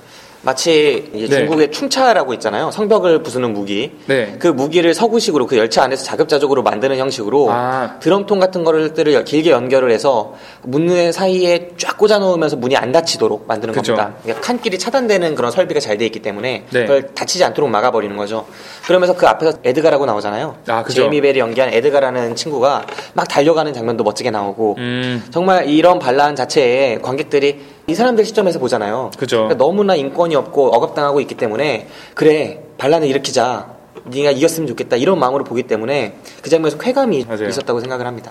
[0.46, 1.26] 마치 네.
[1.26, 2.70] 중국의 충차라고 있잖아요.
[2.70, 3.90] 성벽을 부수는 무기.
[4.06, 4.36] 네.
[4.38, 7.96] 그 무기를 서구식으로 그 열차 안에서 자급자족으로 만드는 형식으로 아.
[7.98, 13.74] 드럼통 같은 거를 길게 연결을 해서 문 사이에 쫙 꽂아 놓으면서 문이 안 닫히도록 만드는
[13.74, 13.96] 그죠.
[13.96, 14.16] 겁니다.
[14.22, 16.80] 그러니까 칸길이 차단되는 그런 설비가 잘 돼 있기 때문에 네.
[16.82, 18.46] 그걸 닫히지 않도록 막아버리는 거죠.
[18.84, 20.56] 그러면서 그 앞에서 에드가라고 나오잖아요.
[20.68, 20.84] 아.
[20.84, 25.24] 제이미 벨이 연기한 에드가라는 친구가 막 달려가는 장면도 멋지게 나오고 음.
[25.30, 29.10] 정말 이런 반란 자체에 관객들이 이 사람들 시점에서 보잖아요.
[29.16, 29.36] 그죠.
[29.38, 33.74] 그러니까 너무나 인권이 없고 억압당하고 있기 때문에 그래 반란을 일으키자.
[34.04, 37.48] 네가 이겼으면 좋겠다 이런 마음으로 보기 때문에 그 장면에서 쾌감이 맞아요.
[37.48, 38.30] 있었다고 생각을 합니다.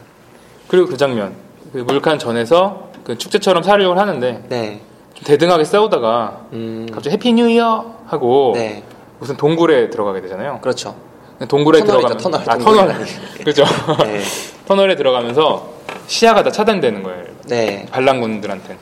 [0.68, 1.34] 그리고 그 장면.
[1.74, 4.82] 그 물칸 전에서 그 축제처럼 살육을 하는데 네,
[5.14, 8.84] 좀 대등하게 싸우다가 음, 갑자기 Happy New Year 하고 네,
[9.20, 10.60] 무슨 동굴에 들어가게 되잖아요.
[10.62, 10.96] 그렇죠.
[11.50, 12.96] 동굴에 들어가면 터널, 아 터널.
[13.44, 13.66] 그죠
[14.06, 14.22] 네,
[14.66, 15.70] 터널에 들어가면서
[16.08, 18.78] 시야가 다 차단되는 거예요 네, 반란군들한테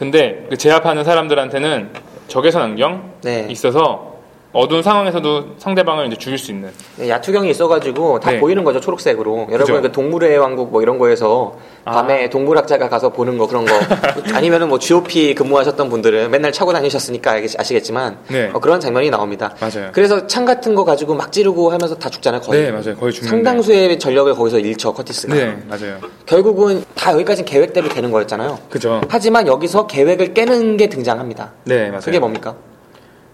[0.00, 1.90] 근데 그 제압하는 사람들한테는
[2.26, 3.46] 적외선 안경 네.
[3.50, 4.09] 있어서
[4.52, 8.40] 어두운 상황에서도 상대방을 이제 죽일 수 있는 네, 야투경이 있어가지고 다 네.
[8.40, 9.48] 보이는 거죠 초록색으로.
[9.52, 9.80] 여러분.
[9.80, 11.92] 그 동물의 왕국 뭐 이런 거에서 아.
[11.92, 13.72] 밤에 동물학자가 가서 보는 거 그런 거
[14.34, 18.50] 아니면은 뭐 GOP 근무하셨던 분들은 맨날 차고 다니셨으니까 아시겠지만 네.
[18.52, 19.54] 어, 그런 장면이 나옵니다.
[19.60, 19.90] 맞아요.
[19.92, 22.62] 그래서 창 같은 거 가지고 막 찌르고 하면서 다 죽잖아요 거의.
[22.64, 25.32] 네 맞아요 거의 죽는데 상당수의 전력을 거기서 잃죠 커티스가.
[25.34, 28.58] 네 맞아요 결국은 다 여기까지 계획대로 되는 거였잖아요.
[28.68, 31.52] 그죠 하지만 여기서 계획을 깨는 게 등장합니다.
[31.64, 32.56] 네 맞아요 그게 뭡니까?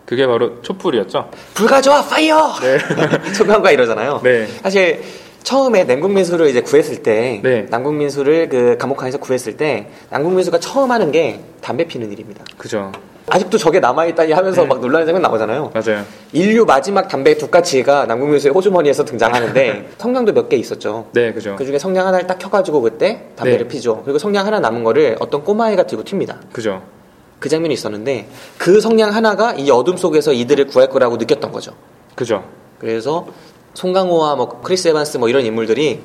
[0.07, 2.55] 그게 바로 촛불이었죠 불 가져와 Fire!
[2.61, 2.79] 네.
[3.35, 4.21] 소방관 이러잖아요.
[4.23, 4.47] 네.
[4.62, 5.03] 사실
[5.42, 7.66] 처음에 남궁민수를 이제 구했을 때 네.
[7.71, 12.45] 남궁민수를 그 감옥칸에서 구했을 때 남궁민수가 처음 하는 게 담배 피는 일입니다.
[12.57, 12.92] 그죠.
[13.29, 14.69] 아직도 저게 남아있다니 하면서 네.
[14.69, 15.73] 막 놀라는 장면 나오잖아요.
[15.75, 16.05] 맞아요.
[16.33, 21.09] 인류 마지막 담배 두까치가 남궁민수의 호주머니에서 등장하는데 성냥도 몇 개 있었죠.
[21.12, 21.57] 네, 그죠.
[21.57, 23.69] 그 중에 성냥 하나를 딱 켜가지고 그때 담배를 네.
[23.69, 24.03] 피죠.
[24.05, 26.37] 그리고 성냥 하나 남은 거를 어떤 꼬마애가 들고 튑니다.
[26.53, 26.83] 그죠.
[27.38, 31.72] 그 장면이 있었는데 그 성냥 하나가 이 어둠 속에서 이들을 구할 거라고 느꼈던 거죠.
[32.14, 32.44] 그죠.
[32.79, 33.27] 그래서
[33.75, 36.01] 송강호와 뭐 크리스 에반스 뭐 이런 인물들이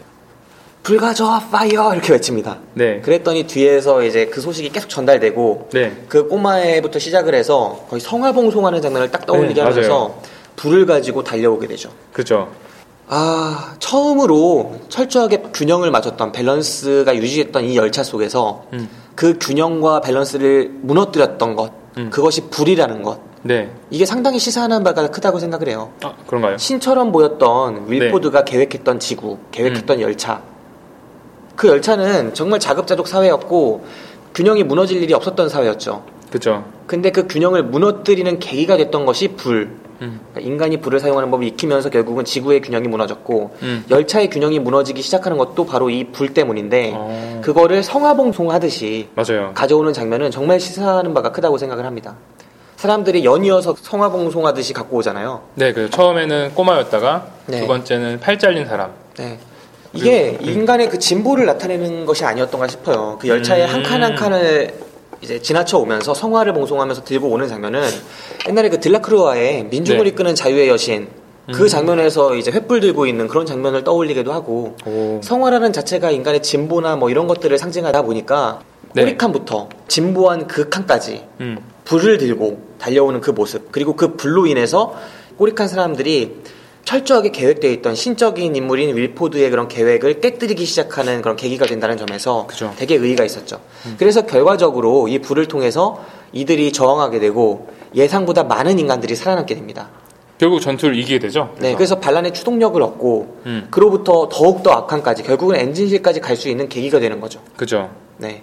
[0.83, 2.57] 불 가져와 fire 이렇게 외칩니다.
[2.73, 3.01] 네.
[3.01, 6.05] 그랬더니 뒤에서 이제 그 소식이 계속 전달되고 네.
[6.09, 10.21] 그 꼬마애부터 시작을 해서 거의 성화봉송하는 장면을 딱 떠올리게 네, 하면서 맞아요.
[10.55, 11.91] 불을 가지고 달려오게 되죠.
[12.11, 12.49] 그죠.
[13.07, 18.89] 아 처음으로 철저하게 균형을 맞췄던 밸런스가 유지했던 이 열차 속에서 음.
[19.21, 22.09] 그 균형과 밸런스를 무너뜨렸던 것 음.
[22.09, 23.71] 그것이 불이라는 것 네.
[23.91, 25.91] 이게 상당히 시사하는 바가 크다고 생각을 해요.
[26.01, 26.57] 아, 그런가요?
[26.57, 30.41] 신처럼 보였던 윌포드가 계획했던 지구, 계획했던 열차.
[31.55, 33.85] 그 열차는 정말 자급자족 사회였고
[34.33, 36.03] 균형이 무너질 일이 없었던 사회였죠.
[36.31, 36.65] 그죠.
[36.87, 39.69] 근데 그 균형을 무너뜨리는 계기가 됐던 것이 불.
[40.01, 40.19] 음.
[40.31, 43.85] 그러니까 인간이 불을 사용하는 법을 익히면서 결국은 지구의 균형이 무너졌고 음.
[43.89, 47.41] 열차의 균형이 무너지기 시작하는 것도 바로 이 불 때문인데 어.
[47.43, 49.51] 그거를 성화봉송하듯이 맞아요.
[49.53, 52.15] 가져오는 장면은 정말 시사하는 바가 크다고 생각을 합니다.
[52.75, 55.41] 사람들이 연이어서 성화봉송하듯이 갖고 오잖아요.
[55.55, 57.61] 네, 그 처음에는 꼬마였다가 네.
[57.61, 58.91] 두 번째는 팔 잘린 사람.
[59.17, 59.37] 네.
[59.93, 60.49] 이게 그, 음.
[60.49, 63.17] 인간의 그 진보를 나타내는 것이 아니었던가 싶어요.
[63.21, 63.73] 그 열차의 음.
[63.75, 64.73] 한칸한 칸을
[65.21, 67.87] 이제 지나쳐 오면서 성화를 봉송하면서 들고 오는 장면은
[68.49, 70.09] 옛날에 그 들라크루아의 민중을 네.
[70.09, 71.07] 이끄는 자유의 여신
[71.53, 71.67] 그 음.
[71.67, 75.19] 장면에서 이제 횃불 들고 있는 그런 장면을 떠올리기도 하고 오.
[75.23, 78.61] 성화라는 자체가 인간의 진보나 뭐 이런 것들을 상징하다 보니까
[78.93, 79.03] 네.
[79.03, 81.57] 꼬리칸부터 진보한 그 칸까지 음.
[81.85, 84.95] 불을 들고 달려오는 그 모습 그리고 그 불로 인해서
[85.37, 86.41] 꼬리칸 사람들이
[86.85, 92.73] 철저하게 계획되어 있던 신적인 인물인 윌포드의 그런 계획을 깨뜨리기 시작하는 그런 계기가 된다는 점에서 그죠.
[92.77, 93.59] 되게 의의가 있었죠.
[93.97, 99.89] 그래서 결과적으로 이 불을 통해서 이들이 저항하게 되고 예상보다 많은 인간들이 살아남게 됩니다.
[100.37, 101.53] 결국 전투를 이기게 되죠.
[101.59, 103.67] 네, 그래서 반란의 추동력을 얻고 음.
[103.69, 107.39] 그로부터 더욱 더 악한까지 결국은 엔진실까지 갈 수 있는 계기가 되는 거죠.
[107.55, 107.91] 그죠.
[108.17, 108.41] 네.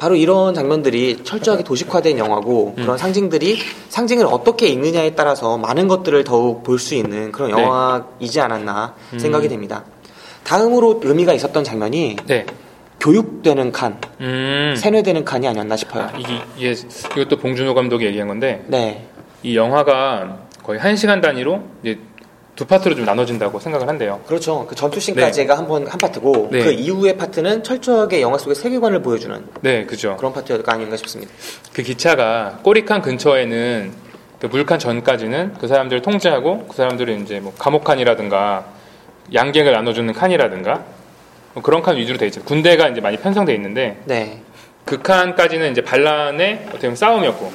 [0.00, 2.82] 바로 이런 장면들이 철저하게 도식화된 영화고 음.
[2.82, 3.58] 그런 상징들이
[3.90, 7.62] 상징을 어떻게 읽느냐에 따라서 많은 것들을 더욱 볼 수 있는 그런 네.
[7.62, 9.18] 영화이지 않았나 음.
[9.18, 9.84] 생각이 됩니다.
[10.44, 12.46] 다음으로 의미가 있었던 장면이 네.
[12.98, 14.74] 교육되는 칸, 음.
[14.76, 16.04] 세뇌되는 칸이 아니었나 싶어요.
[16.04, 16.72] 아, 이게, 이게
[17.16, 19.06] 이것도 봉준호 감독이 얘기한 건데 네.
[19.42, 21.98] 이 영화가 거의 한 시간 단위로 이제
[22.60, 24.20] 두 파트로 좀 나눠진다고 생각을 한대요.
[24.26, 24.66] 그렇죠.
[24.66, 26.62] 그 전투씬까지가 한번 한 파트고 네.
[26.62, 30.14] 그 이후의 파트는 철저하게 영화 속의 세계관을 보여주는 네, 그죠.
[30.18, 31.32] 그런 파트가 아닌가 싶습니다.
[31.72, 33.92] 그 기차가 꼬리칸 근처에는
[34.40, 38.66] 그 물칸 전까지는 그 사람들을 통제하고 그 사람들을 이제 뭐 감옥칸이라든가
[39.32, 40.84] 양갱을 나눠주는 칸이라든가
[41.54, 42.42] 뭐 그런 칸 위주로 돼 있죠.
[42.42, 44.42] 군대가 이제 많이 편성돼 있는데 네.
[44.84, 47.52] 그 칸까지는 이제 반란의 어떻게 보면 싸움이었고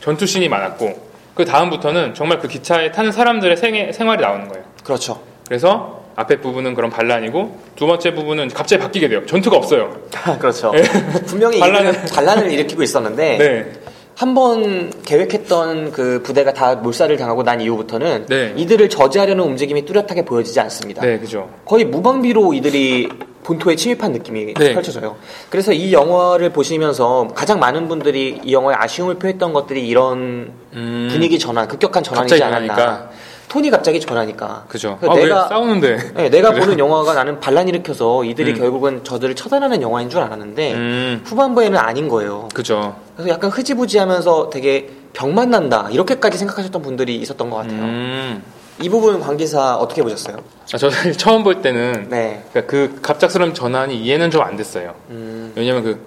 [0.00, 1.03] 전투씬이 많았고
[1.34, 4.64] 그 다음부터는 정말 그 기차에 타는 사람들의 생애, 생활이 나오는 거예요.
[4.84, 5.20] 그렇죠.
[5.46, 9.26] 그래서 앞에 부분은 그런 반란이고 두 번째 부분은 갑자기 바뀌게 돼요.
[9.26, 9.96] 전투가 없어요.
[10.38, 10.70] 그렇죠.
[10.70, 10.82] 네.
[11.26, 13.72] 분명히 반란을- 반란을 일으키고 있었는데 네.
[14.16, 18.52] 한 번 계획했던 그 부대가 다 몰살을 당하고 난 이후부터는 네.
[18.56, 21.02] 이들을 저지하려는 움직임이 뚜렷하게 보여지지 않습니다.
[21.02, 21.50] 네, 그죠.
[21.64, 23.08] 거의 무방비로 이들이
[23.42, 24.72] 본토에 침입한 느낌이 네.
[24.72, 25.16] 펼쳐져요.
[25.50, 31.38] 그래서 이 영화를 보시면서 가장 많은 분들이 이 영화에 아쉬움을 표했던 것들이 이런 음, 분위기
[31.38, 33.10] 전환, 급격한 전환이지 않았나.
[33.48, 34.64] 톤이 갑자기 전하니까.
[34.68, 34.98] 그죠.
[35.02, 35.98] 아, 내가 왜 싸우는데?
[36.14, 36.52] 네, 내가?
[36.52, 38.58] 보는 영화가 나는 반란 일으켜서 이들이 음.
[38.58, 42.48] 결국은 저들을 처단하는 영화인 줄 알았는데 음, 후반부에는 아닌 거예요.
[42.54, 42.96] 그죠.
[43.16, 47.80] 그래서 약간 흐지부지하면서 되게 병만 난다 이렇게까지 생각하셨던 분들이 있었던 것 같아요.
[47.82, 48.42] 음.
[48.80, 50.38] 이 부분 관계사 어떻게 보셨어요?
[50.72, 52.42] 아, 저 사실 처음 볼 때는 네.
[52.50, 54.94] 그러니까 그 갑작스러운 전환이 이해는 좀 안 됐어요.
[55.10, 56.00] 음, 왜냐면 그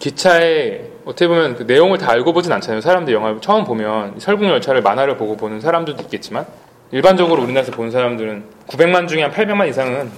[0.00, 2.80] 기차에 어떻게 보면 그 내용을 다 알고 보진 않잖아요.
[2.80, 6.46] 사람들 영화를 처음 보면 설국 열차를 만화를 보고 보는 사람들도 있겠지만
[6.90, 10.10] 일반적으로 우리나라에서 보는 사람들은 900만 중에 한 800만 이상은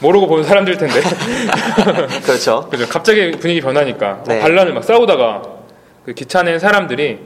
[0.00, 1.00] 모르고 보는 사람들일 텐데
[2.24, 2.68] 그렇죠.
[2.70, 2.86] 그죠.
[2.88, 4.40] 갑자기 분위기 변하니까 네.
[4.40, 5.42] 반란을 막 싸우다가
[6.04, 7.18] 그 기차 내 사람들이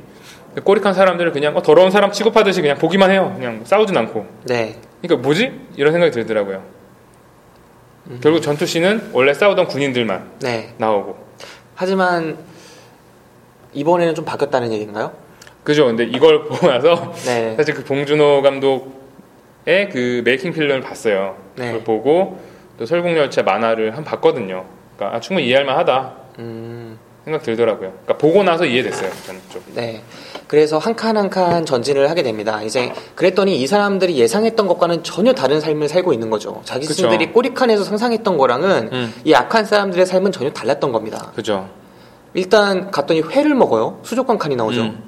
[0.54, 3.32] 그 꼬리칸 사람들을 그냥 어, 더러운 사람 취급하듯이 그냥 보기만 해요.
[3.36, 4.26] 그냥 싸우진 않고.
[4.44, 4.76] 네.
[5.00, 5.52] 그러니까 뭐지?
[5.76, 6.62] 이런 생각이 들더라고요.
[8.22, 10.74] 결국 전투 씬은 원래 싸우던 군인들만 네.
[10.78, 11.16] 나오고.
[11.74, 12.36] 하지만
[13.72, 15.12] 이번에는 좀 바뀌었다는 얘기인가요?
[15.64, 15.86] 그죠.
[15.86, 17.54] 근데 이걸 보고 나서 네.
[17.56, 21.36] 사실 그 봉준호 감독의 그 메이킹 필름을 봤어요.
[21.56, 21.66] 네.
[21.66, 22.40] 그걸 보고
[22.82, 24.64] 또 설국열차 만화를 한번 봤거든요.
[24.96, 27.90] 그러니까 아, 충분히 이해할 만하다 음, 생각 들더라고요.
[27.90, 29.08] 그러니까 보고 나서 이해됐어요.
[29.24, 29.62] 저는 좀.
[29.74, 30.02] 네.
[30.48, 32.60] 그래서 한 칸 한 칸 전진을 하게 됩니다.
[32.64, 36.60] 이제 그랬더니 이 사람들이 예상했던 것과는 전혀 다른 삶을 살고 있는 거죠.
[36.64, 36.94] 자기 그쵸.
[36.94, 39.14] 스스로들이 꼬리칸에서 상상했던 거랑은 음.
[39.24, 41.30] 이 악한 사람들의 삶은 전혀 달랐던 겁니다.
[41.36, 41.68] 그죠.
[42.34, 44.00] 일단 갔더니 회를 먹어요.
[44.02, 44.80] 수족관 칸이 나오죠.
[44.80, 45.04] 음.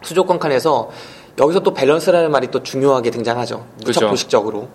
[0.00, 0.90] 수족관 칸에서
[1.38, 3.66] 여기서 또 밸런스라는 말이 또 중요하게 등장하죠.
[3.76, 4.08] 무척 그죠.
[4.08, 4.68] 도식적으로.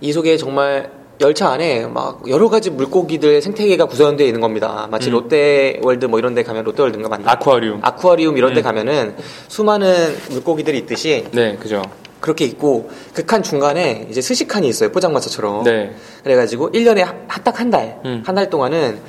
[0.00, 4.88] 이 속에 정말 열차 안에 막 여러 가지 물고기들 생태계가 구성되어 있는 겁니다.
[4.90, 5.12] 마치 음.
[5.12, 7.32] 롯데월드 뭐 이런 데 가면 롯데월드인가 맞나?
[7.32, 7.80] 아쿠아리움.
[7.82, 8.64] 아쿠아리움 이런 데 음.
[8.64, 9.14] 가면은
[9.48, 11.82] 수많은 물고기들이 있듯이 네, 그죠.
[12.20, 14.90] 그렇게 있고 그칸 중간에 이제 스시칸이 있어요.
[14.92, 15.64] 포장마차처럼.
[15.64, 15.94] 네.
[16.22, 17.04] 그래 가지고 1년에
[17.44, 18.22] 딱 한 달, 음.
[18.24, 19.00] 한달 동안은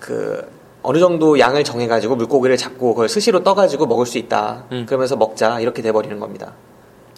[0.00, 0.46] 그
[0.82, 4.64] 어느 정도 양을 정해 가지고 물고기를 잡고 그걸 스시로 떠 가지고 먹을 수 있다.
[4.72, 4.84] 음.
[4.86, 6.52] 그러면서 먹자 이렇게 돼 버리는 겁니다.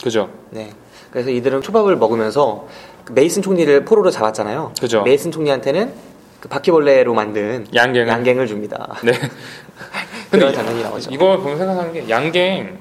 [0.03, 0.28] 그죠.
[0.51, 0.70] 네.
[1.11, 4.72] 그래서 이들은 초밥을 먹으면서 그 메이슨 총리를 포로로 잡았잖아요.
[4.80, 5.02] 그죠.
[5.02, 5.92] 메이슨 총리한테는
[6.40, 8.38] 그 바퀴벌레로 만든 양갱을.
[8.38, 8.96] 을 줍니다.
[9.02, 9.12] 네.
[10.30, 11.11] 그런 장면이 나오죠.
[11.12, 12.78] 이거 보면 생각하는 게 양갱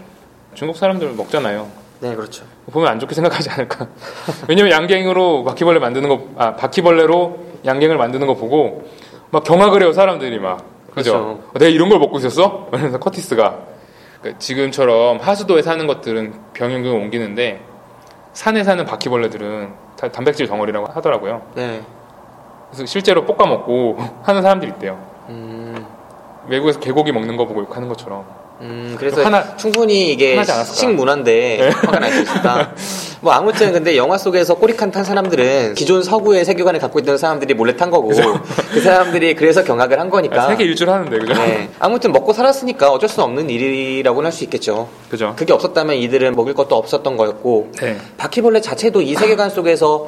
[0.53, 1.67] 중국 사람들 먹잖아요.
[1.99, 2.45] 네, 그렇죠.
[2.71, 3.87] 보면 안 좋게 생각하지 않을까.
[4.47, 8.83] 왜냐면 양갱으로 바퀴벌레 만드는 거, 아, 바퀴벌레로 양갱을 만드는 거 보고
[9.31, 10.57] 막 경악을 해요, 사람들이 막.
[10.93, 11.11] 그죠?
[11.11, 11.17] 그렇죠.
[11.17, 12.67] 어, 내가 이런 걸 먹고 있었어?
[12.71, 13.59] 그래서 커티스가
[14.21, 17.61] 그 지금처럼 하수도에 사는 것들은 병영균을 옮기는데
[18.33, 21.41] 산에 사는 바퀴벌레들은 다 단백질 덩어리라고 하더라고요.
[21.55, 21.81] 네.
[22.69, 24.99] 그래서 실제로 볶아 먹고 하는 사람들이 있대요.
[25.29, 25.85] 음,
[26.47, 28.25] 외국에서 개고기 먹는 거 보고 욕하는 것처럼.
[28.61, 30.73] 음, 그래서 하나- 충분히 이게 하나지 않았을까?
[30.73, 30.79] 네.
[30.79, 32.71] 식문화인데 화가 날 수 있다.
[33.21, 37.75] 뭐 아무튼 근데 영화 속에서 꼬리칸 탄 사람들은 기존 서구의 세계관을 갖고 있던 사람들이 몰래
[37.75, 38.11] 탄 거고
[38.71, 40.47] 그 사람들이 그래서 경악을 한 거니까.
[40.47, 41.33] 세계 일주를 하는데, 그죠?
[41.33, 41.69] 네.
[41.79, 44.89] 아무튼 먹고 살았으니까 어쩔 수 없는 일이라고는 할 수 있겠죠.
[45.09, 45.33] 그죠?
[45.37, 47.97] 그게 없었다면 이들은 먹을 것도 없었던 거였고 네.
[48.17, 50.07] 바퀴벌레 자체도 이 세계관 속에서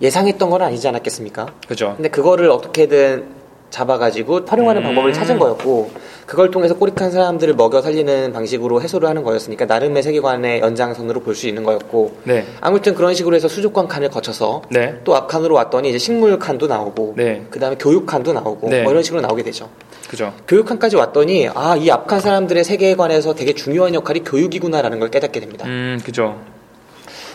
[0.00, 1.46] 예상했던 건 아니지 않았겠습니까?
[1.68, 1.92] 그죠?
[1.96, 3.24] 근데 그거를 어떻게든
[3.70, 4.86] 잡아가지고 활용하는 음.
[4.88, 5.90] 방법을 찾은 거였고
[6.32, 11.46] 그걸 통해서 꼬리칸 사람들을 먹여 살리는 방식으로 해소를 하는 거였으니까 나름의 세계관의 연장선으로 볼 수
[11.46, 12.46] 있는 거였고 네.
[12.62, 14.98] 아무튼 그런 식으로 해서 수족관 칸을 거쳐서 네.
[15.04, 17.44] 또 앞칸으로 왔더니 이제 식물 칸도 나오고 네.
[17.50, 18.82] 그 다음에 교육 칸도 나오고 네.
[18.82, 19.68] 뭐 이런 식으로 나오게 되죠.
[20.08, 20.32] 그죠?
[20.48, 25.66] 교육 칸까지 왔더니 아 이 앞칸 사람들의 세계관에서 되게 중요한 역할이 교육이구나라는 걸 깨닫게 됩니다.
[25.66, 26.38] 음, 그죠.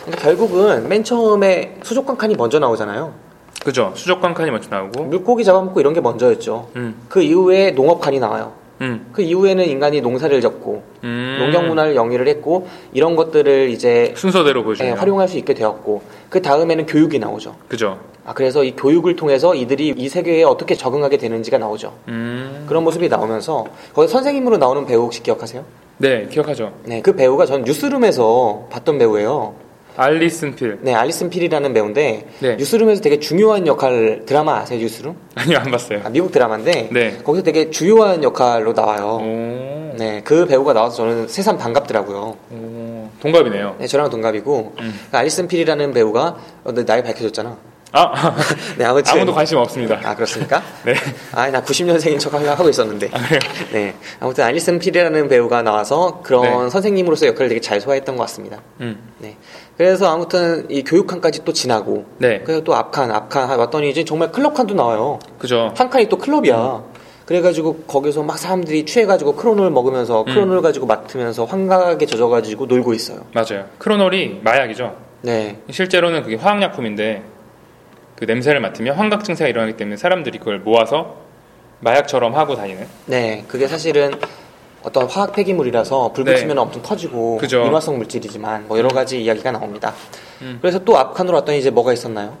[0.06, 3.14] 그러니까 결국은 맨 처음에 수족관 칸이 먼저 나오잖아요.
[3.64, 3.92] 그죠.
[3.94, 5.04] 수족관 칸이 먼저 나오고.
[5.04, 6.70] 물고기 잡아먹고 이런 게 먼저였죠.
[6.74, 8.54] 음, 그 이후에 농업 칸이 나와요.
[8.80, 11.36] 음, 그 이후에는 인간이 농사를 짓고 음.
[11.40, 14.94] 농경 문화를 영위를 했고 이런 것들을 이제 순서대로 예, 보여주네요.
[14.94, 17.56] 활용할 수 있게 되었고 그 다음에는 교육이 나오죠.
[17.68, 17.98] 그죠.
[18.24, 21.94] 아 그래서 이 교육을 통해서 이들이 이 세계에 어떻게 적응하게 되는지가 나오죠.
[22.08, 22.64] 음.
[22.68, 25.64] 그런 모습이 나오면서 거기 선생님으로 나오는 배우 혹시 기억하세요?
[25.98, 26.72] 네, 기억하죠.
[26.84, 29.54] 네, 그 배우가 전 뉴스룸에서 봤던 배우예요.
[29.98, 30.78] 알리슨 필.
[30.82, 32.56] 네, 알리슨 필이라는 배우인데 네.
[32.56, 34.78] 뉴스룸에서 되게 중요한 역할 드라마 아세요?
[34.78, 35.16] 뉴스룸?
[35.34, 36.02] 아니요, 안 봤어요.
[36.04, 37.18] 아, 미국 드라마인데 네.
[37.24, 39.18] 거기서 되게 주요한 역할로 나와요.
[39.20, 42.36] 오, 네, 그 배우가 나와서 저는 새삼 반갑더라고요.
[42.50, 43.76] 오, 동갑이네요.
[43.80, 45.00] 네, 저랑 동갑이고 음.
[45.10, 47.56] 그 알리슨 필이라는 배우가 어, 너 나이 밝혀줬잖아.
[47.92, 48.36] 아,
[48.76, 49.98] 네, 아무튼 아무도 관심 없습니다.
[50.04, 50.62] 아 그렇습니까?
[50.84, 50.94] 네.
[51.32, 53.10] 아, 나 90년생인 척 하고 있었는데.
[53.72, 56.70] 네, 아무튼 알리슨 필이라는 배우가 나와서 그런 네.
[56.70, 58.60] 선생님으로서 역할을 되게 잘 소화했던 것 같습니다.
[58.80, 59.36] 음, 네.
[59.78, 62.40] 그래서 아무튼 이 교육칸까지 또 지나고 네.
[62.40, 65.20] 그래서 또 앞칸, 앞칸 왔더니 이제 정말 클럽칸도 나와요.
[65.38, 65.72] 그죠.
[65.76, 66.82] 한 칸이 또 클럽이야.
[67.24, 70.24] 그래가지고 거기서 막 사람들이 취해가지고 크론을 먹으면서 음.
[70.24, 73.20] 크론을 가지고 맡으면서 환각에 젖어가지고 놀고 있어요.
[73.32, 73.66] 맞아요.
[73.78, 74.96] 크로놀이 마약이죠.
[75.22, 77.22] 네, 실제로는 그게 화학약품인데
[78.16, 81.18] 그 냄새를 맡으면 환각 증세가 일어나기 때문에 사람들이 그걸 모아서
[81.80, 82.84] 마약처럼 하고 다니는.
[83.06, 84.10] 네, 그게 사실은
[84.88, 86.32] 어떤 화학 폐기물이라서 불 네.
[86.32, 87.64] 붙이면 엄청 터지고 그죠.
[87.66, 89.92] 인화성 물질이지만 뭐 여러 가지 이야기가 나옵니다.
[90.40, 90.58] 음.
[90.62, 92.36] 그래서 또 앞칸으로 왔더니 이제 뭐가 있었나요?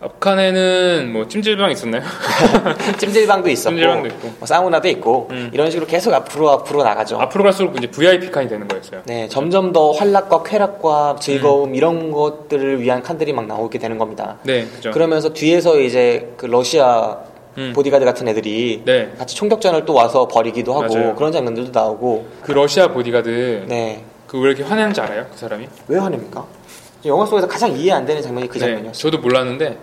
[0.00, 2.02] 앞칸에는 뭐 찜질방 있었나요?
[2.98, 4.32] 찜질방도 있었고, 찜질방도 있고.
[4.40, 5.50] 뭐 사우나도 있고 음.
[5.52, 7.20] 이런 식으로 계속 앞으로 앞으로 나가죠.
[7.20, 9.02] 앞으로 갈수록 이제 VIP 칸이 되는 거였어요.
[9.04, 11.74] 네, 점점 더 활락과 쾌락과 즐거움 음.
[11.76, 14.38] 이런 것들을 위한 칸들이 막 나오게 되는 겁니다.
[14.42, 14.90] 네, 그죠.
[14.90, 17.18] 그러면서 뒤에서 이제 그 러시아
[17.58, 17.72] 음.
[17.74, 19.12] 보디가드 같은 애들이 네.
[19.18, 21.14] 같이 총격전을 또 와서 벌이기도 하고 맞아요.
[21.14, 24.04] 그런 장면들도 나오고 그 러시아 보디가드 네.
[24.26, 25.26] 그 왜 이렇게 화내는지 알아요?
[25.30, 25.68] 그 사람이?
[25.88, 26.46] 왜 화냅니까?
[27.04, 28.92] 영화 속에서 가장 이해 안 되는 장면이 그 네, 장면이었어요.
[28.92, 29.76] 저도 몰랐는데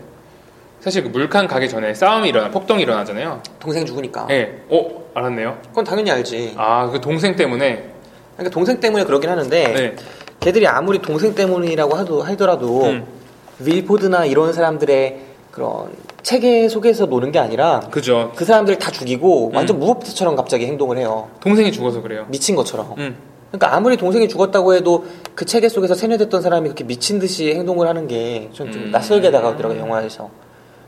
[0.80, 3.43] 사실 그 물칸 가기 전에 싸움이 일어나 폭동이 일어나잖아요.
[3.59, 4.26] 동생 죽으니까.
[4.28, 5.57] 네, 어 알았네요.
[5.70, 6.53] 그건 당연히 알지.
[6.57, 7.89] 아 그 동생 때문에
[8.38, 9.95] 그러니까 동생 때문에 그러긴 하는데 네,
[10.39, 13.05] 걔들이 아무리 동생 때문이라고 하도, 하더라도 음.
[13.59, 15.20] 윌포드나 이런 사람들의
[15.51, 15.91] 그런
[16.24, 18.32] 체계 속에서 노는 게 아니라 그죠.
[18.36, 19.80] 그 사람들을 다 죽이고 완전 음.
[19.80, 21.30] 무법자처럼 갑자기 행동을 해요.
[21.39, 22.26] 동생이 죽어서 그래요.
[22.30, 22.93] 미친 것처럼.
[22.97, 23.17] 음,
[23.51, 25.05] 그러니까 아무리 동생이 죽었다고 해도
[25.36, 28.91] 그 체계 속에서 세뇌됐던 사람이 그렇게 미친 듯이 행동을 하는 게전좀 음.
[28.91, 30.30] 낯설게 다가오더라고요, 영화에서.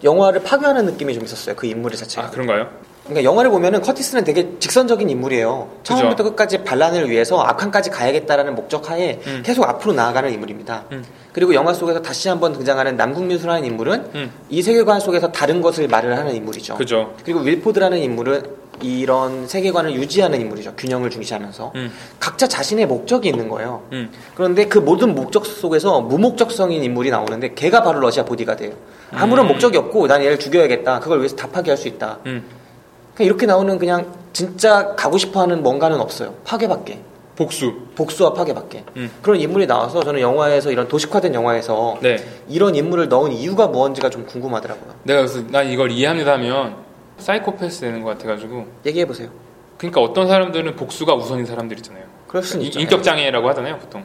[0.04, 2.28] 영화를 파괴하는 느낌이 좀 있었어요, 그 인물 자체가.
[2.28, 2.68] 아 그런가요?
[3.04, 5.70] 그러니까 영화를 보면은 커티스는 되게 직선적인 인물이에요.
[5.84, 9.44] 처음부터 끝까지 반란을 위해서 악한까지 가야겠다라는 목적하에 음.
[9.44, 10.86] 계속 앞으로 나아가는 인물입니다.
[10.92, 11.04] 음.
[11.34, 14.32] 그리고 영화 속에서 다시 한번 등장하는 남궁민수라는 인물은 음.
[14.50, 16.76] 이 세계관 속에서 다른 것을 말을 하는 인물이죠.
[16.76, 17.14] 그죠.
[17.24, 20.74] 그리고 윌포드라는 인물은 이런 세계관을 유지하는 인물이죠.
[20.76, 21.92] 균형을 중시하면서 음.
[22.20, 23.84] 각자 자신의 목적이 있는 거예요.
[23.92, 24.12] 음.
[24.36, 28.74] 그런데 그 모든 목적 속에서 무목적성인 인물이 나오는데 걔가 바로 러시아 보디가드예요.
[29.12, 29.50] 아무런 음.
[29.50, 31.00] 목적이 없고 난 얘를 죽여야겠다.
[31.00, 32.20] 그걸 위해서 답하게 할수 있다.
[33.12, 33.16] 음.
[33.16, 36.34] 그냥 이렇게 나오는 그냥 진짜 가고 싶어하는 뭔가는 없어요.
[36.46, 37.00] 파괴밖에.
[37.36, 37.74] 복수.
[37.96, 38.84] 복수와 파괴밖에.
[38.98, 39.10] 음.
[39.22, 42.18] 그런 인물이 나와서 저는 영화에서 이런 도식화된 영화에서 네.
[42.48, 44.94] 이런 인물을 넣은 이유가 무언지가 좀 궁금하더라고요.
[45.04, 46.76] 내가 그래서 난 이걸 이해합니다 하면
[47.18, 48.66] 사이코패스 되는 것 같아가지고.
[48.86, 49.30] 얘기해 보세요.
[49.78, 52.04] 그러니까 어떤 사람들은 복수가 우선인 사람들 있잖아요.
[52.28, 52.80] 그럴 이- 있죠.
[52.80, 54.04] 인격 장애라고 하잖아요, 보통.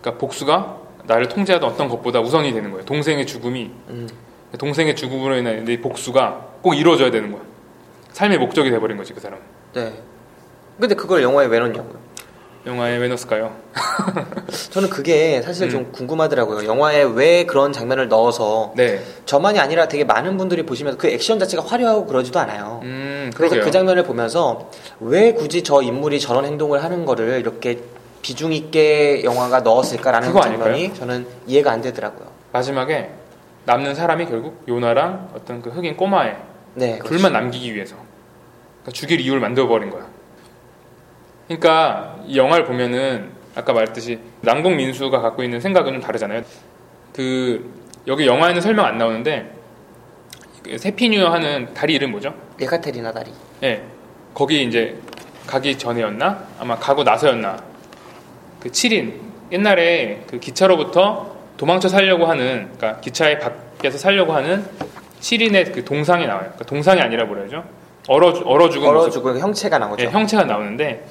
[0.00, 0.76] 그러니까 복수가
[1.06, 2.84] 나를 통제하던 어떤 것보다 우선이 되는 거예요.
[2.84, 4.08] 동생의 죽음이 음.
[4.58, 7.40] 동생의 죽음으로 인한 내 복수가 꼭 이루어져야 되는 거야.
[8.18, 9.38] 삶의 목적이 돼버린 거지 그 사람.
[9.74, 9.92] 네.
[10.80, 12.08] 근데 그걸 영화에 왜 넣냐고요.
[12.66, 13.54] 영화에 왜 넣었을까요?
[14.70, 15.70] 저는 그게 사실 음.
[15.70, 16.66] 좀 궁금하더라고요.
[16.66, 19.00] 영화에 왜 그런 장면을 넣어서 네.
[19.24, 22.80] 저만이 아니라 되게 많은 분들이 보시면서 그 액션 자체가 화려하고 그러지도 않아요.
[22.82, 23.60] 음, 그래서.
[23.60, 27.78] 그 장면을 보면서 왜 굳이 저 인물이 저런 행동을 하는 거를 이렇게
[28.22, 32.26] 비중 있게 영화가 넣었을까라는 장면이 저는 이해가 안 되더라고요.
[32.50, 33.10] 마지막에
[33.64, 36.36] 남는 사람이 결국 요나랑 어떤 그 흑인 꼬마애
[36.74, 37.14] 네, 그렇죠.
[37.14, 38.07] 둘만 남기기 위해서
[38.82, 40.06] 그러니까 죽일 이유를 만들어버린 거야.
[41.46, 46.42] 그러니까 이 영화를 보면은 아까 말했듯이 남궁 민수가 갖고 있는 생각은 좀 다르잖아요.
[47.14, 47.72] 그
[48.06, 49.52] 여기 영화에는 설명 안 나오는데
[50.62, 52.34] 그 세피뉴어 하는 다리 이름 뭐죠?
[52.60, 53.32] 예카테리나 다리.
[53.62, 53.82] 예.
[54.34, 54.98] 거기 이제
[55.46, 56.46] 가기 전에였나?
[56.60, 57.56] 아마 가고 나서였나?
[58.60, 59.14] 그 7인
[59.50, 64.64] 옛날에 그 기차로부터 도망쳐 살려고 하는 그러니까 기차의 밖에서 살려고 하는
[65.20, 66.44] 7인의 그 동상이 나와요.
[66.44, 67.64] 그러니까 동상이 아니라 뭐라 해야죠?
[68.08, 69.12] 얼어 얼어 죽은 모습.
[69.12, 70.04] 죽은 형체가 나오죠.
[70.04, 71.04] 예, 형체가 나오는데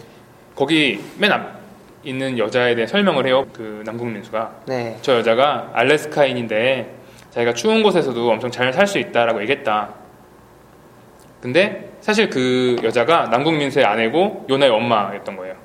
[0.55, 1.57] 거기 맨 앞
[2.03, 3.45] 있는 여자에 대해 설명을 해요.
[3.53, 4.97] 그 남궁민수가 네.
[5.01, 6.95] 저 여자가 알래스카인인데
[7.31, 9.89] 자기가 추운 곳에서도 엄청 잘 살 수 있다라고 얘기했다.
[11.41, 15.55] 근데 사실 그 여자가 남궁민수의 아내고 요나의 엄마였던 거예요.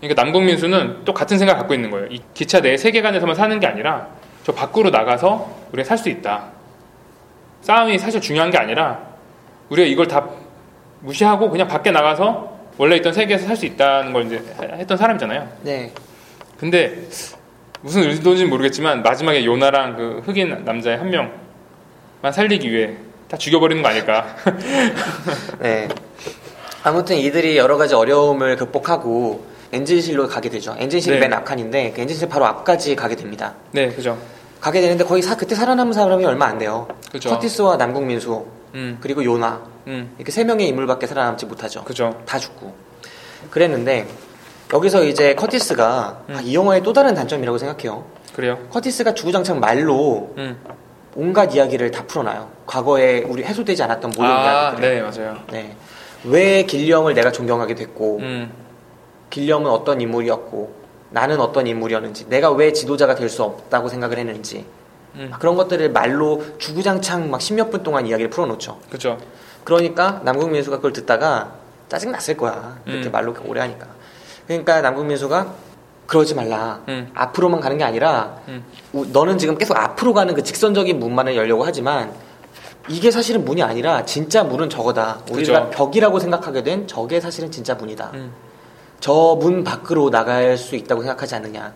[0.00, 2.06] 그러니까 남궁민수는 또 같은 생각을 갖고 있는 거예요.
[2.10, 4.08] 이 기차 내 세계관에서만 사는 게 아니라
[4.42, 6.46] 저 밖으로 나가서 우리가 살 수 있다.
[7.60, 8.98] 싸움이 사실 중요한 게 아니라
[9.68, 10.26] 우리가 이걸 다
[11.00, 14.42] 무시하고 그냥 밖에 나가서 원래 있던 세계에서 살 수 있다는 걸 이제
[14.78, 15.48] 했던 사람이잖아요.
[15.62, 15.92] 네.
[16.58, 17.02] 근데
[17.82, 22.94] 무슨 의도인지는 모르겠지만 마지막에 요나랑 그 흑인 남자의 한 명만 살리기 위해
[23.28, 24.26] 다 죽여버리는 거 아닐까?
[25.60, 25.88] 네.
[26.82, 30.74] 아무튼 이들이 여러 가지 어려움을 극복하고 엔진실로 가게 되죠.
[30.78, 31.20] 엔진실이 네.
[31.28, 33.54] 맨 앞칸인데 그 엔진실 바로 앞까지 가게 됩니다.
[33.72, 34.18] 네, 그죠.
[34.60, 36.88] 가게 되는데 거기 사, 그때 살아남은 사람이 얼마 안 돼요.
[37.12, 37.30] 그죠.
[37.30, 41.84] 커티스와 남궁민수 음, 그리고 요나 음, 이렇게 세 명의 인물밖에 살아남지 못하죠.
[41.84, 42.22] 그죠.
[42.26, 42.74] 다 죽고
[43.50, 44.06] 그랬는데
[44.72, 46.34] 여기서 이제 커티스가 음.
[46.36, 48.04] 아, 이 영화의 또 다른 단점이라고 생각해요.
[48.34, 48.58] 그래요.
[48.70, 50.56] 커티스가 주구장창 말로 음.
[51.16, 52.48] 온갖 이야기를 다 풀어놔요.
[52.66, 54.94] 과거에 우리 해소되지 않았던 모든 아, 이야기들.
[54.94, 55.36] 네, 맞아요.
[55.50, 55.74] 네.
[56.24, 58.52] 왜 길리엄을 내가 존경하게 됐고 음,
[59.30, 64.64] 길리엄은 어떤 인물이었고 나는 어떤 인물이었는지 내가 왜 지도자가 될 수 없다고 생각을 했는지
[65.16, 65.30] 음.
[65.38, 68.78] 그런 것들을 말로 주구장창 막 십몇 분 동안 이야기를 풀어놓죠.
[68.90, 69.18] 그죠.
[69.64, 71.52] 그러니까 남궁 민수가 그걸 듣다가
[71.88, 72.78] 짜증 났을 거야.
[72.84, 73.12] 그렇게 음.
[73.12, 73.86] 말로 오래 하니까.
[74.46, 75.70] 그러니까 남궁 민수가
[76.06, 76.80] 그러지 말라.
[76.88, 77.10] 음.
[77.14, 78.64] 앞으로만 가는 게 아니라 음.
[78.92, 82.12] 우- 너는 지금 계속 앞으로 가는 그 직선적인 문만을 열려고 하지만
[82.88, 85.20] 이게 사실은 문이 아니라 진짜 문은 저거다.
[85.30, 85.70] 우리가 그죠.
[85.70, 88.10] 벽이라고 생각하게 된 저게 사실은 진짜 문이다.
[88.14, 88.32] 음.
[89.00, 91.72] 저문 밖으로 나갈 수 있다고 생각하지 않느냐.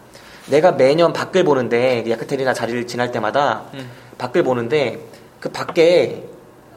[0.46, 3.90] 내가 매년 밖을 보는데 야크테리나 자리를 지날 때마다 음.
[4.18, 5.00] 밖을 보는데
[5.40, 6.24] 그 밖에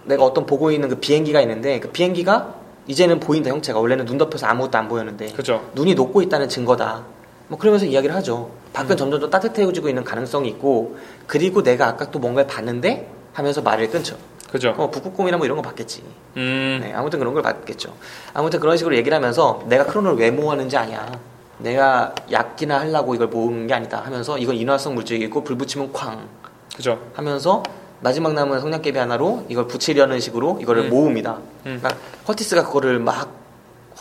[0.05, 2.55] 내가 어떤 보고 있는 그 비행기가 있는데 그 비행기가
[2.87, 5.69] 이제는 보인다 형체가 원래는 눈 덮여서 아무것도 안 보였는데 그죠.
[5.75, 7.03] 눈이 녹고 있다는 증거다.
[7.49, 8.51] 뭐 그러면서 이야기를 하죠.
[8.73, 8.97] 밖은 음.
[8.97, 10.97] 점점 더 따뜻해지고 있는 가능성이 있고
[11.27, 14.17] 그리고 내가 아까 또 뭔가를 봤는데 하면서 말을 끊죠.
[14.49, 14.73] 그죠.
[14.77, 16.03] 어, 북극곰이나 뭐 이런 거 봤겠지.
[16.37, 17.93] 음, 네, 아무튼 그런 걸 봤겠죠.
[18.33, 21.11] 아무튼 그런 식으로 얘기를 하면서 내가 크론을 왜 모았는지 아냐.
[21.59, 26.27] 내가 약기나 하려고 이걸 모은 게 아니다 하면서 이건 인화성 물질이고 불 붙이면 쾅
[26.75, 26.99] 그죠.
[27.13, 27.63] 하면서
[28.01, 30.89] 마지막 남은 성냥개비 하나로 이걸 붙이려는 식으로 이거를 음.
[30.91, 31.31] 모읍니다.
[31.65, 31.79] 음.
[31.81, 31.89] 그러니까
[32.25, 33.36] 커티스가 그거를 막 황-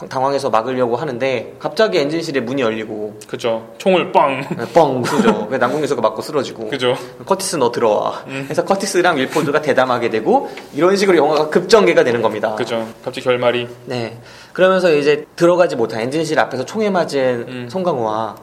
[0.09, 3.66] 당황해서 막으려고 하는데 갑자기 엔진실에 문이 열리고 그죠.
[3.78, 4.42] 총을 빵.
[4.74, 5.49] 뻥 쏘죠.
[5.49, 6.94] 그 남궁민수가 맞고 쓰러지고 그죠.
[7.24, 8.22] 커티스 너 들어와.
[8.26, 8.42] 음.
[8.44, 12.55] 그래서 커티스랑 윌포드가 대담하게 되고 이런 식으로 영화가 급전개가 되는 겁니다.
[12.57, 12.86] 그죠.
[13.03, 13.68] 갑자기 결말이.
[13.86, 14.18] 네.
[14.53, 17.68] 그러면서 이제 들어가지 못한 엔진실 앞에서 총에 맞은 음.
[17.70, 18.36] 송강호와